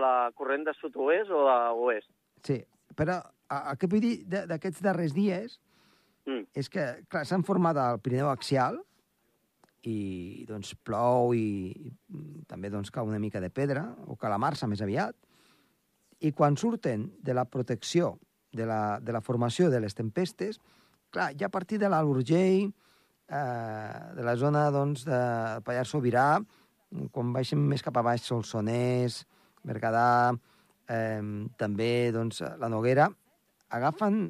la 0.03 0.31
corrent 0.37 0.64
de 0.66 0.74
sud-oest 0.81 1.31
o 1.31 1.46
d'oest. 1.48 2.11
sí. 2.44 2.64
Però 2.94 3.14
a- 3.48 3.70
el 3.70 3.79
que 3.79 3.87
vull 3.87 4.00
dir 4.03 4.26
d'aquests 4.29 4.83
darrers 4.83 5.14
dies 5.14 5.61
Mm. 6.26 6.44
és 6.55 6.68
que, 6.68 6.83
clar, 7.09 7.24
s'han 7.24 7.42
format 7.42 7.76
al 7.79 7.98
Pirineu 8.00 8.29
axial 8.29 8.83
i, 9.88 10.45
doncs, 10.49 10.75
plou 10.85 11.33
i, 11.37 11.71
i 12.12 12.45
també, 12.49 12.71
doncs, 12.73 12.90
cau 12.93 13.09
una 13.09 13.21
mica 13.23 13.40
de 13.40 13.51
pedra, 13.51 13.87
o 14.07 14.16
calamarsa 14.21 14.69
més 14.69 14.83
aviat, 14.85 15.16
i 16.21 16.33
quan 16.37 16.59
surten 16.61 17.09
de 17.25 17.35
la 17.37 17.47
protecció, 17.49 18.19
de 18.53 18.66
la, 18.66 18.99
de 19.01 19.12
la 19.14 19.23
formació 19.23 19.71
de 19.71 19.81
les 19.81 19.95
tempestes, 19.97 20.59
clar, 21.14 21.31
ja 21.38 21.49
a 21.49 21.55
partir 21.55 21.79
de 21.81 21.88
l'Alt 21.88 22.11
Urgell, 22.11 22.69
eh, 23.31 24.01
de 24.16 24.27
la 24.27 24.37
zona, 24.37 24.66
doncs, 24.75 25.07
de 25.09 25.21
Pallars 25.64 25.95
Sobirà, 25.95 26.27
quan 27.14 27.33
baixem 27.33 27.62
més 27.71 27.85
cap 27.87 27.97
a 27.97 28.05
baix, 28.05 28.27
Solsonès, 28.27 29.23
Berguedà, 29.64 30.35
eh, 30.90 31.23
també, 31.57 32.11
doncs, 32.12 32.43
la 32.59 32.69
Noguera, 32.69 33.09
agafen 33.71 34.27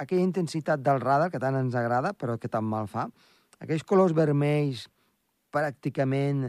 aquella 0.00 0.24
intensitat 0.24 0.82
del 0.82 1.02
radar 1.02 1.30
que 1.30 1.42
tant 1.42 1.58
ens 1.58 1.74
agrada, 1.78 2.14
però 2.14 2.38
que 2.38 2.50
tan 2.50 2.64
mal 2.66 2.88
fa, 2.90 3.08
aquells 3.60 3.84
colors 3.86 4.14
vermells 4.14 4.88
pràcticament 5.54 6.48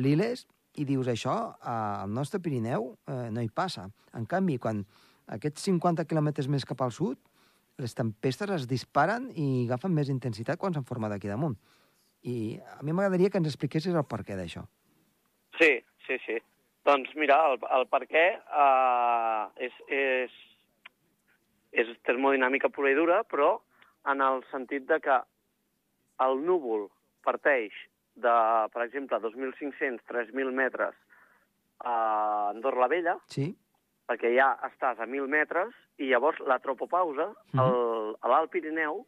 liles, 0.00 0.46
i 0.80 0.84
dius 0.86 1.08
això, 1.10 1.34
al 1.62 2.10
nostre 2.10 2.40
Pirineu 2.42 2.94
eh, 3.06 3.28
no 3.30 3.42
hi 3.42 3.50
passa. 3.54 3.86
En 4.18 4.26
canvi, 4.30 4.56
quan 4.58 4.82
aquests 5.36 5.68
50 5.68 6.06
quilòmetres 6.10 6.48
més 6.50 6.66
cap 6.66 6.82
al 6.82 6.92
sud, 6.94 7.20
les 7.78 7.94
tempestes 7.94 8.50
es 8.54 8.66
disparen 8.70 9.30
i 9.34 9.66
agafen 9.66 9.94
més 9.94 10.10
intensitat 10.12 10.58
quan 10.60 10.74
s'han 10.74 10.86
format 10.86 11.14
aquí 11.14 11.30
damunt. 11.30 11.56
I 12.24 12.56
a 12.78 12.82
mi 12.82 12.94
m'agradaria 12.94 13.30
que 13.30 13.40
ens 13.40 13.50
expliquessis 13.50 13.94
el 13.94 14.06
perquè 14.08 14.38
d'això. 14.38 14.64
Sí, 15.58 15.70
sí, 16.06 16.18
sí. 16.24 16.38
Doncs 16.84 17.14
mira, 17.16 17.38
el, 17.50 17.58
el 17.78 17.86
per 17.88 18.02
què 18.08 18.24
uh, 18.36 19.48
és, 19.62 19.76
és, 19.88 20.34
és 21.84 21.92
termodinàmica 22.08 22.70
pura 22.72 22.92
i 22.92 22.98
dura, 22.98 23.22
però 23.28 23.56
en 24.10 24.20
el 24.24 24.42
sentit 24.50 24.86
de 24.90 25.00
que 25.04 25.18
el 26.24 26.42
núvol 26.44 26.88
parteix 27.24 27.74
de, 28.14 28.34
per 28.72 28.82
exemple, 28.86 29.18
2.500, 29.20 30.00
3.000 30.08 30.52
metres 30.52 30.94
a 31.84 32.50
Andorra 32.50 32.80
la 32.86 32.88
Vella, 32.88 33.16
Sí? 33.28 33.54
perquè 34.08 34.34
ja 34.36 34.52
estàs 34.68 34.98
a 35.00 35.06
1.000 35.06 35.26
metres, 35.28 35.72
i 35.98 36.08
llavors 36.10 36.38
la 36.46 36.58
tropopausa, 36.58 37.30
Mhm. 37.52 37.60
el, 37.60 38.16
a 38.20 38.28
l'Alt 38.28 38.50
Pirineu, 38.50 39.04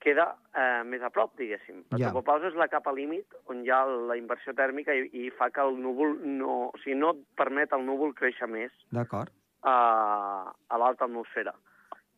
queda 0.00 0.36
eh, 0.54 0.82
més 0.84 1.02
a 1.02 1.10
prop, 1.10 1.34
diguéssim. 1.36 1.84
La 1.90 1.98
Ja. 1.98 2.10
tropopausa 2.10 2.46
és 2.48 2.54
la 2.54 2.68
capa 2.68 2.92
límit 2.92 3.26
on 3.46 3.64
hi 3.64 3.70
ha 3.70 3.84
la 3.84 4.16
inversió 4.16 4.54
tèrmica 4.54 4.94
i, 4.94 5.08
i 5.12 5.30
fa 5.30 5.50
que 5.50 5.60
el 5.60 5.80
núvol 5.82 6.18
no... 6.24 6.70
O 6.72 6.78
sigui, 6.78 6.94
no 6.96 7.10
et 7.10 7.24
permet 7.36 7.72
al 7.72 7.84
núvol 7.84 8.14
créixer 8.14 8.46
més 8.48 8.70
D'acord. 8.92 9.30
a, 9.62 10.52
a 10.68 10.78
l'alta 10.78 11.04
atmosfera. 11.04 11.52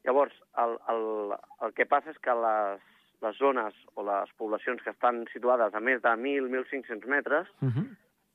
Llavors, 0.04 0.32
el, 0.58 0.76
el, 0.88 1.34
el 1.62 1.72
que 1.72 1.86
passa 1.86 2.10
és 2.10 2.18
que 2.18 2.30
les, 2.34 2.80
les 3.22 3.36
zones 3.38 3.74
o 3.94 4.02
les 4.02 4.30
poblacions 4.38 4.82
que 4.82 4.90
estan 4.90 5.26
situades 5.32 5.74
a 5.74 5.80
més 5.80 6.00
de 6.02 6.08
1.000-1.500 6.08 7.06
metres, 7.06 7.48
Uh 7.62 7.68
-huh. 7.68 7.86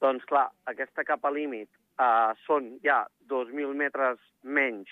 doncs 0.01 0.25
clar, 0.25 0.49
aquesta 0.65 1.03
capa 1.03 1.31
límit 1.31 1.69
eh, 1.99 2.33
són 2.45 2.79
ja 2.83 3.07
2.000 3.27 3.73
metres 3.73 4.19
menys 4.43 4.87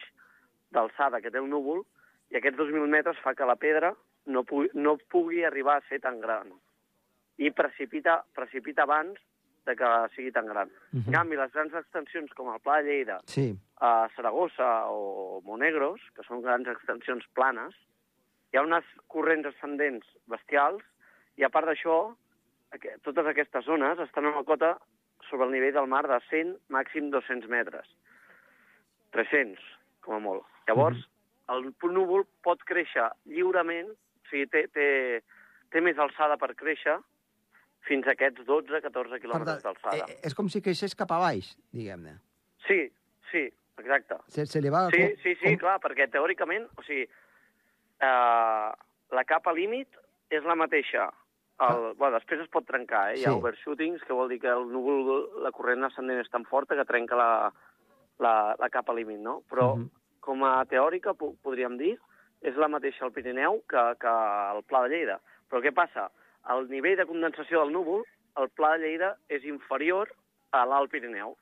d'alçada 0.72 1.22
que 1.22 1.30
té 1.32 1.38
el 1.38 1.50
núvol, 1.50 1.84
i 2.32 2.38
aquests 2.38 2.58
2.000 2.58 2.88
metres 2.88 3.18
fa 3.20 3.36
que 3.36 3.46
la 3.46 3.56
pedra 3.56 3.94
no 4.26 4.44
pugui, 4.44 4.70
no 4.74 4.98
pugui 4.98 5.44
arribar 5.46 5.78
a 5.78 5.88
ser 5.90 6.00
tan 6.00 6.20
gran. 6.22 6.48
I 7.38 7.52
precipita, 7.52 8.24
precipita 8.34 8.84
abans 8.84 9.20
de 9.66 9.76
que 9.76 9.86
sigui 10.16 10.32
tan 10.32 10.46
gran. 10.46 10.70
Mhm. 10.92 11.04
En 11.08 11.14
canvi, 11.14 11.36
les 11.36 11.52
grans 11.52 11.74
extensions 11.74 12.34
com 12.34 12.54
el 12.54 12.60
Pla 12.60 12.82
de 12.82 12.84
Lleida, 12.90 13.20
Sí. 13.26 13.56
a 13.82 14.10
Saragossa 14.16 14.86
o 14.90 15.42
Monegros, 15.44 16.02
que 16.16 16.24
són 16.24 16.42
grans 16.42 16.68
extensions 16.68 17.26
planes, 17.34 17.74
hi 18.54 18.58
ha 18.60 18.62
unes 18.62 18.86
corrents 19.10 19.48
ascendents 19.50 20.06
bestials 20.30 20.84
i, 21.40 21.44
a 21.44 21.50
part 21.50 21.66
d'això, 21.66 21.96
totes 23.06 23.26
aquestes 23.32 23.66
zones 23.66 24.00
estan 24.06 24.28
a 24.30 24.34
una 24.36 24.44
cota 24.46 24.76
sobre 25.30 25.48
el 25.48 25.54
nivell 25.56 25.74
del 25.74 25.90
mar 25.90 26.04
de 26.10 26.20
100, 26.30 26.54
màxim 26.74 27.10
200 27.14 27.50
metres. 27.50 27.88
300, 29.16 29.58
com 30.06 30.18
a 30.18 30.22
molt. 30.22 30.46
Llavors, 30.68 31.02
el 31.54 31.72
núvol 31.96 32.28
pot 32.46 32.62
créixer 32.70 33.08
lliurement, 33.30 33.90
o 33.94 34.30
sigui, 34.30 34.46
té, 34.54 34.68
té, 34.74 34.88
té 35.74 35.82
més 35.82 35.98
alçada 36.02 36.38
per 36.42 36.54
créixer 36.58 37.00
fins 37.88 38.06
a 38.08 38.14
aquests 38.14 38.46
12-14 38.48 39.20
quilòmetres 39.24 39.66
d'alçada. 39.66 40.06
eh, 40.14 40.20
és 40.30 40.38
com 40.38 40.50
si 40.50 40.62
creixés 40.62 40.94
cap 40.96 41.12
a 41.12 41.20
baix, 41.26 41.56
diguem-ne. 41.74 42.16
Sí, 42.68 42.80
sí, 43.32 43.48
exacte. 43.82 44.22
Se, 44.30 44.46
se 44.46 44.62
li 44.62 44.70
va... 44.74 44.86
Sí, 44.94 45.04
sí, 45.24 45.34
sí, 45.42 45.50
com- 45.56 45.62
clar, 45.66 45.80
perquè 45.84 46.08
teòricament, 46.14 46.70
o 46.78 46.86
sigui, 46.86 47.10
eh, 48.04 48.70
la 49.16 49.24
capa 49.30 49.54
límit 49.56 49.88
és 50.34 50.44
la 50.44 50.56
mateixa. 50.60 51.10
El, 51.64 51.94
bueno, 51.96 52.18
després 52.18 52.42
es 52.44 52.50
pot 52.52 52.66
trencar, 52.68 53.12
eh? 53.14 53.20
Hi 53.22 53.26
ha 53.28 53.32
Sí. 53.32 53.38
overshootings, 53.38 54.02
que 54.04 54.14
vol 54.18 54.28
dir 54.30 54.40
que 54.42 54.50
el 54.52 54.66
núvol, 54.72 55.30
la 55.44 55.52
corrent 55.54 55.86
ascendent 55.86 56.20
és 56.20 56.30
tan 56.34 56.44
forta 56.50 56.76
que 56.76 56.86
trenca 56.90 57.16
la, 57.16 57.52
la, 58.20 58.56
la 58.60 58.70
capa 58.74 58.94
límit, 58.98 59.20
no? 59.22 59.42
Però, 59.50 59.76
Mhm. 59.78 59.90
com 60.20 60.44
a 60.44 60.66
teòrica, 60.66 61.14
po 61.14 61.36
podríem 61.44 61.78
dir, 61.78 62.00
és 62.42 62.56
la 62.56 62.68
mateixa 62.68 63.06
al 63.06 63.12
Pirineu 63.12 63.62
que, 63.70 63.84
que 64.00 64.14
el 64.56 64.64
Pla 64.64 64.82
de 64.84 64.90
Lleida. 64.90 65.20
Però 65.50 65.62
què 65.62 65.72
passa? 65.74 66.10
El 66.50 66.68
nivell 66.70 66.98
de 66.98 67.06
condensació 67.06 67.62
del 67.62 67.72
núvol, 67.72 68.04
el 68.38 68.50
Pla 68.50 68.74
de 68.78 68.80
Lleida 68.84 69.18
és 69.30 69.44
inferior 69.46 70.10
a 70.52 70.66
l'Alt 70.66 70.92
Pirineu. 70.92 71.38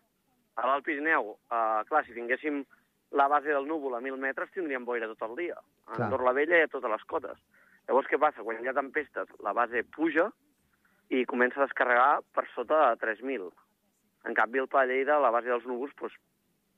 A 0.57 0.67
l'Alt 0.67 0.83
Pirineu, 0.85 1.37
eh, 1.49 1.83
clar, 1.87 2.05
si 2.05 2.13
tinguéssim 2.13 2.65
la 3.11 3.27
base 3.27 3.49
del 3.51 3.67
núvol 3.67 3.95
a 3.95 3.99
1.000 4.01 4.17
metres, 4.17 4.51
tindríem 4.55 4.85
boira 4.85 5.07
tot 5.11 5.21
el 5.29 5.35
dia. 5.35 5.57
A. 5.87 5.97
Andorra 6.03 6.29
la 6.29 6.35
Vella 6.37 6.57
i 6.61 6.65
a 6.67 6.71
totes 6.71 6.91
les 6.91 7.03
cotes. 7.11 7.37
Llavors, 7.87 8.07
què 8.07 8.19
passa? 8.21 8.43
Quan 8.45 8.61
hi 8.63 8.69
ha 8.69 8.73
tempestes, 8.77 9.27
la 9.43 9.53
base 9.57 9.83
puja 9.95 10.29
i 11.11 11.25
comença 11.27 11.59
a 11.59 11.65
descarregar 11.67 12.21
per 12.31 12.45
sota 12.55 12.93
de 12.93 13.01
3.000. 13.03 13.49
En 14.29 14.37
canvi, 14.37 14.61
el 14.61 14.69
Pla 14.71 14.85
de 14.85 14.93
Lleida, 14.93 15.19
la 15.19 15.31
base 15.33 15.49
dels 15.49 15.65
núvols, 15.67 15.91
doncs, 15.99 16.15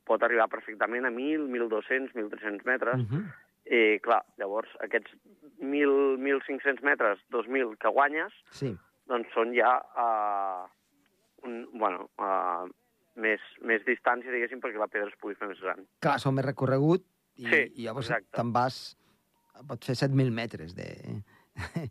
pot 0.08 0.24
arribar 0.24 0.50
perfectament 0.52 1.06
a 1.06 1.12
1.000, 1.12 1.46
1.200, 1.52 2.14
1.300 2.16 2.66
metres. 2.66 3.04
Mhm. 3.04 3.28
I, 3.64 4.00
clar, 4.04 4.24
llavors, 4.38 4.72
aquests 4.84 5.14
1.000, 5.62 6.18
1.500 6.20 6.82
metres, 6.84 7.20
2.000 7.32 7.78
que 7.80 7.88
guanyes, 7.88 8.34
Sí. 8.52 8.74
doncs 9.08 9.30
són 9.34 9.54
ja 9.56 9.78
uh, 9.96 10.68
un, 11.48 11.68
bueno, 11.72 12.10
uh, 12.20 12.68
més, 13.16 13.44
més 13.62 13.84
distància, 13.86 14.32
diguéssim, 14.34 14.62
perquè 14.64 14.80
la 14.82 14.90
pedra 14.92 15.12
es 15.12 15.18
pugui 15.22 15.38
fer 15.40 15.50
més 15.52 15.62
gran. 15.62 15.84
Clar, 16.04 16.18
són 16.22 16.38
més 16.38 16.46
recorregut 16.46 17.06
i, 17.36 17.48
Sí, 17.48 17.62
i 17.76 17.88
llavors 17.88 18.12
te'n 18.34 18.54
vas... 18.56 18.84
Pots 19.70 19.86
fer 19.86 19.96
7.000 20.08 20.34
metres 20.34 20.74
de... 20.74 20.90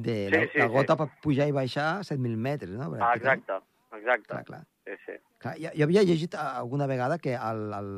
de 0.00 0.14
Sí, 0.30 0.32
la, 0.32 0.40
sí, 0.48 0.58
la 0.62 0.66
sí. 0.68 0.72
gota 0.72 0.96
pot 0.96 1.12
pujar 1.20 1.50
i 1.50 1.52
baixar 1.52 2.00
7.000 2.06 2.36
metres, 2.40 2.72
no? 2.72 2.86
Ah, 2.96 3.12
exacte, 3.18 3.58
exacte. 3.92 4.30
Clar, 4.30 4.44
clar. 4.48 4.62
Sí, 4.86 4.96
sí. 5.04 5.16
clar 5.42 5.54
jo, 5.60 5.72
jo 5.76 5.84
havia 5.84 6.04
llegit 6.06 6.34
alguna 6.40 6.86
vegada 6.88 7.18
que 7.20 7.34
el, 7.36 7.60
el, 7.76 7.90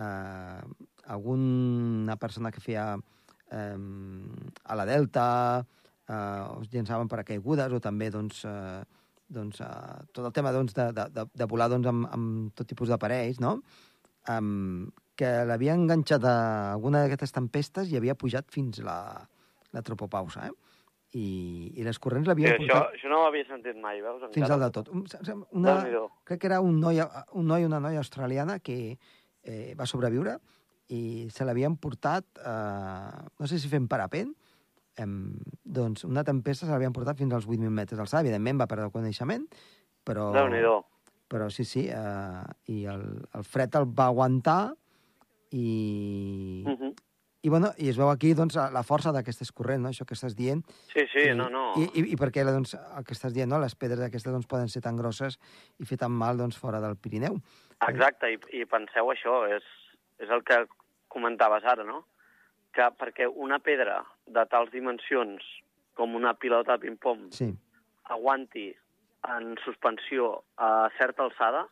eh, 0.00 0.86
alguna 1.12 2.16
persona 2.16 2.50
que 2.54 2.64
feia 2.64 2.86
eh, 3.52 3.76
a 4.64 4.78
la 4.80 4.86
Delta 4.88 5.26
eh, 6.08 6.62
es 6.62 6.72
llançaven 6.72 7.10
per 7.12 7.20
a 7.20 7.26
caigudes 7.28 7.76
o 7.76 7.82
també 7.84 8.08
doncs, 8.14 8.44
eh, 8.48 8.80
doncs, 9.28 9.60
eh, 9.60 10.04
tot 10.12 10.24
el 10.26 10.32
tema 10.32 10.52
doncs, 10.52 10.74
de, 10.76 10.90
de, 10.92 11.06
de, 11.14 11.24
de 11.34 11.46
volar 11.50 11.68
doncs, 11.72 11.86
amb, 11.90 12.06
amb 12.12 12.52
tot 12.54 12.68
tipus 12.68 12.88
d'aparells, 12.92 13.40
no? 13.40 13.60
Um, 14.28 14.90
que 15.16 15.28
l'havia 15.46 15.74
enganxat 15.76 16.24
a 16.26 16.36
alguna 16.72 17.04
d'aquestes 17.04 17.32
tempestes 17.36 17.90
i 17.92 17.96
havia 17.98 18.14
pujat 18.18 18.48
fins 18.50 18.80
la, 18.82 18.98
la 19.72 19.82
tropopausa, 19.82 20.48
eh? 20.48 20.54
I, 21.14 21.26
i 21.78 21.84
les 21.86 21.98
corrents 22.02 22.24
sí 22.26 22.32
l'havien 22.32 22.56
això, 22.56 22.64
portat 22.66 22.96
això 22.96 23.10
no 23.12 23.20
ho 23.22 23.26
havia 23.28 23.44
sentit 23.46 23.76
mai, 23.78 24.00
veus? 24.02 24.18
fins 24.32 24.48
encara. 24.48 24.54
al 24.56 24.64
de 24.64 24.70
tot. 24.74 24.88
Un- 24.90 25.44
Una, 25.52 25.76
crec 26.26 26.40
que 26.42 26.48
era 26.50 26.60
un 26.60 26.80
noi, 26.82 26.98
un 27.38 27.46
noi 27.46 27.64
una 27.68 27.78
noia 27.78 28.00
australiana 28.02 28.58
que 28.58 28.98
eh, 29.44 29.74
va 29.78 29.86
sobreviure 29.86 30.38
i 30.90 31.28
se 31.30 31.44
l'havien 31.46 31.76
portat, 31.76 32.26
eh, 32.42 33.22
no 33.38 33.46
sé 33.46 33.60
si 33.62 33.70
fent 33.70 33.86
parapent, 33.88 34.34
eh, 34.96 35.06
doncs 35.64 36.04
una 36.04 36.24
tempesta 36.24 36.66
se 36.66 36.72
l'havien 36.72 36.92
portat 36.92 37.18
fins 37.18 37.32
als 37.34 37.46
8.000 37.48 37.70
metres 37.70 37.98
d'alçada. 37.98 38.22
Evidentment 38.26 38.60
va 38.60 38.66
perdre 38.70 38.86
el 38.86 38.92
coneixement, 38.94 39.46
però, 40.04 40.30
Déu-n'hi-do. 40.32 40.84
però 41.28 41.50
sí, 41.50 41.64
sí, 41.64 41.86
eh, 41.88 42.44
i 42.72 42.84
el, 42.86 43.04
el 43.34 43.44
fred 43.44 43.74
el 43.80 43.86
va 43.90 44.06
aguantar 44.12 44.74
i, 45.50 46.64
Mhm. 46.66 46.92
i, 47.42 47.48
bueno, 47.48 47.72
i 47.78 47.88
es 47.90 47.96
veu 47.96 48.08
aquí 48.10 48.32
doncs, 48.34 48.56
la 48.56 48.82
força 48.82 49.12
d'aquestes 49.12 49.52
corrents, 49.52 49.82
no? 49.82 49.88
això 49.90 50.04
que 50.06 50.14
estàs 50.14 50.34
dient, 50.34 50.62
Sí, 50.92 51.04
sí, 51.12 51.28
i, 51.30 51.34
no, 51.34 51.48
no. 51.50 51.72
I, 51.76 51.84
i, 51.94 52.04
i 52.14 52.16
perquè 52.16 52.44
doncs, 52.44 52.74
el 52.74 53.04
que 53.04 53.14
estàs 53.14 53.32
dient, 53.34 53.48
no? 53.50 53.58
les 53.60 53.74
pedres 53.76 54.00
aquestes 54.00 54.32
doncs, 54.32 54.46
poden 54.46 54.68
ser 54.68 54.82
tan 54.82 54.96
grosses 54.96 55.38
i 55.78 55.84
fer 55.84 55.98
tan 55.98 56.12
mal 56.12 56.36
doncs, 56.38 56.56
fora 56.58 56.80
del 56.80 56.96
Pirineu. 56.96 57.38
Exacte, 57.88 58.32
i, 58.32 58.38
i 58.60 58.64
penseu 58.66 59.10
això, 59.12 59.44
és, 59.54 59.62
és 60.18 60.30
el 60.30 60.42
que 60.42 60.64
comentaves 61.08 61.64
ara, 61.64 61.84
no? 61.84 62.06
Que 62.74 62.88
perquè 62.98 63.28
una 63.28 63.58
pedra 63.60 64.00
de 64.26 64.46
tals 64.50 64.70
dimensions 64.72 65.42
com 65.94 66.14
una 66.16 66.34
pilota 66.34 66.76
de 66.78 66.86
ping-pong 66.88 67.28
Sí, 67.30 67.50
aguanti 68.10 68.70
en 69.24 69.54
suspensió 69.64 70.42
a 70.60 70.90
certa 70.98 71.24
alçada, 71.24 71.62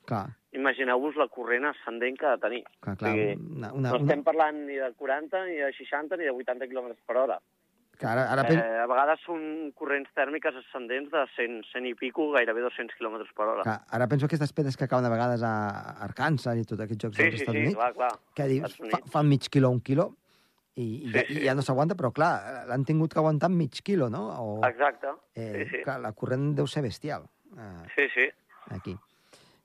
imagineu-vos 0.57 1.17
la 1.21 1.27
corrent 1.29 1.67
ascendent 1.69 2.17
que 2.19 2.25
ha 2.27 2.37
de 2.37 2.41
tenir. 2.41 2.63
clar, 2.81 2.97
clar. 2.97 3.11
O 3.11 3.13
sigui, 3.13 3.35
Una, 3.57 3.73
una, 3.73 3.91
no 3.91 3.97
una, 3.99 4.07
estem 4.07 4.23
parlant 4.25 4.63
ni 4.67 4.79
de 4.81 4.89
40, 4.97 5.43
ni 5.51 5.59
de 5.61 5.73
60, 5.77 6.17
ni 6.17 6.25
de 6.25 6.31
80 6.33 6.69
km 6.71 6.95
per 7.07 7.17
hora. 7.17 7.37
clar, 7.99 8.17
ara, 8.19 8.41
ara. 8.41 8.49
Eh, 8.55 8.79
a 8.83 8.87
vegades 8.89 9.21
són 9.23 9.71
corrents 9.79 10.09
tèrmiques 10.17 10.57
ascendents 10.59 11.11
de 11.13 11.27
100, 11.37 11.61
100 11.75 11.87
i 11.87 11.95
pico, 11.95 12.31
gairebé 12.33 12.65
200 12.65 12.97
km 12.99 13.21
per 13.37 13.47
hora. 13.47 13.63
clar, 13.69 13.79
ara 13.91 14.09
penso 14.09 14.27
aquestes 14.27 14.53
pedres 14.57 14.77
que 14.77 14.85
acaben 14.89 15.05
a 15.05 15.13
vegades 15.13 15.43
a 15.45 15.53
Arkansas 16.09 16.57
i 16.59 16.65
tots 16.65 16.81
aquests 16.83 17.05
jocs 17.05 17.17
sí, 17.17 17.23
dels 17.23 17.37
sí, 17.37 17.43
Estats 17.45 17.57
sí, 17.59 17.63
Units, 17.67 17.77
clar, 17.77 17.93
clar. 17.95 18.11
que 18.35 18.49
dius, 18.49 18.79
fa, 18.91 18.99
fan 19.13 19.29
mig 19.29 19.47
quilo, 19.53 19.71
un 19.71 19.81
quilo, 19.85 20.17
i, 20.75 20.85
i, 21.05 21.13
Sí, 21.13 21.25
sí. 21.29 21.39
i 21.41 21.47
ja 21.47 21.55
no 21.55 21.63
s'aguanta, 21.63 21.95
però 21.99 22.13
clar, 22.15 22.65
l'han 22.69 22.85
tingut 22.89 23.13
que 23.13 23.21
aguantar 23.21 23.51
amb 23.51 23.59
mig 23.61 23.81
quilo, 23.85 24.09
no? 24.11 24.23
O, 24.41 24.61
Exacte, 24.67 25.13
eh, 25.35 25.51
sí, 25.65 25.71
sí. 25.77 25.83
Clar, 25.85 25.99
la 26.01 26.13
corrent 26.17 26.55
deu 26.57 26.67
ser 26.67 26.83
bestial. 26.83 27.27
Eh, 27.57 27.89
Sí, 27.97 28.09
sí. 28.15 28.29
aquí. 28.71 28.97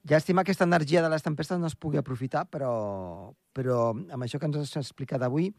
Llàstima 0.08 0.44
que 0.44 0.52
aquesta 0.52 0.64
energia 0.64 1.02
de 1.04 1.10
les 1.12 1.24
tempestes 1.24 1.60
no 1.60 1.68
es 1.68 1.76
pugui 1.76 1.98
aprofitar, 2.00 2.46
però, 2.50 3.34
però 3.54 3.92
amb 3.92 4.24
això 4.24 4.40
que 4.40 4.48
ens 4.48 4.58
has 4.58 4.76
explicat 4.80 5.22
avui, 5.22 5.50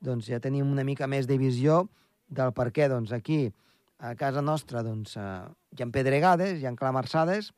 doncs 0.00 0.26
ja 0.28 0.40
tenim 0.40 0.68
una 0.70 0.84
mica 0.84 1.06
més 1.08 1.26
de 1.26 1.38
visió 1.40 1.86
del 2.28 2.52
per 2.52 2.70
què 2.76 2.88
doncs, 2.92 3.12
aquí, 3.16 3.46
a 3.98 4.14
casa 4.14 4.42
nostra, 4.42 4.82
doncs, 4.84 5.16
eh, 5.16 5.44
hi 5.76 5.82
ha 5.82 5.86
pedregades, 5.92 6.58
hi 6.60 6.66
ha 6.66 6.74
clamarsades 6.76 7.52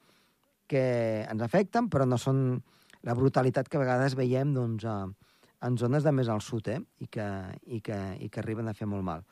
que 0.68 1.24
ens 1.26 1.42
afecten, 1.42 1.88
però 1.90 2.06
no 2.06 2.18
són 2.18 2.62
la 3.02 3.14
brutalitat 3.14 3.68
que 3.68 3.78
a 3.78 3.80
vegades 3.82 4.14
veiem 4.14 4.52
doncs, 4.54 4.84
eh, 4.84 5.27
en 5.62 5.76
zones 5.78 6.04
de 6.04 6.12
més 6.12 6.28
al 6.28 6.40
sud, 6.40 6.68
eh? 6.68 6.78
I, 7.00 7.06
que, 7.06 7.26
i, 7.66 7.80
que, 7.80 7.98
i 8.20 8.28
que 8.28 8.40
arriben 8.40 8.68
a 8.68 8.74
fer 8.74 8.86
molt 8.86 9.02
mal. 9.02 9.24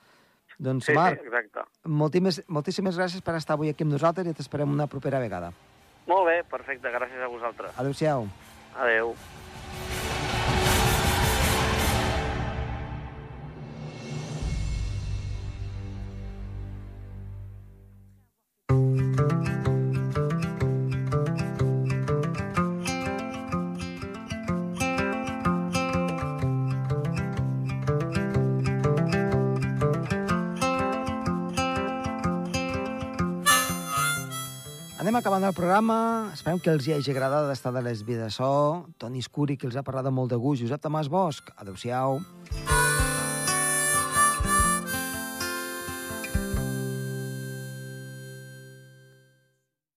Doncs, 0.58 0.86
Sí, 0.86 0.94
Marc, 0.96 1.20
sí, 1.20 1.26
exacte. 1.26 1.64
moltíssimes, 1.84 2.42
moltíssimes 2.48 2.96
gràcies 2.96 3.22
per 3.22 3.34
estar 3.36 3.54
avui 3.58 3.68
aquí 3.68 3.84
amb 3.84 3.92
nosaltres 3.92 4.26
i 4.26 4.32
t'esperem 4.34 4.70
una 4.72 4.86
propera 4.86 5.20
vegada. 5.20 5.52
Molt 6.06 6.26
bé, 6.28 6.42
perfecte, 6.48 6.88
gràcies 6.94 7.20
a 7.20 7.28
vosaltres. 7.28 7.74
Adéu-siau. 7.76 8.26
Adeu. 8.76 9.12
Anem 9.12 9.14
acabant 9.16 9.45
el 35.46 35.54
programa. 35.54 36.30
Esperem 36.35 36.59
que 36.62 36.72
els 36.74 36.87
hi 36.87 36.96
hagi 36.96 37.12
agradat 37.12 37.50
estar 37.52 37.72
de 37.74 37.82
les 37.85 38.02
vides 38.06 38.38
so. 38.40 38.50
Toni 38.98 39.22
Escuri, 39.22 39.59
que 39.61 39.68
els 39.70 39.78
ha 39.78 39.85
parlat 39.87 40.09
de 40.09 40.14
molt 40.14 40.32
de 40.32 40.40
gust. 40.40 40.64
Josep 40.64 40.82
Tomàs 40.82 41.11
Bosch. 41.12 41.54
Adéu-siau. 41.56 42.20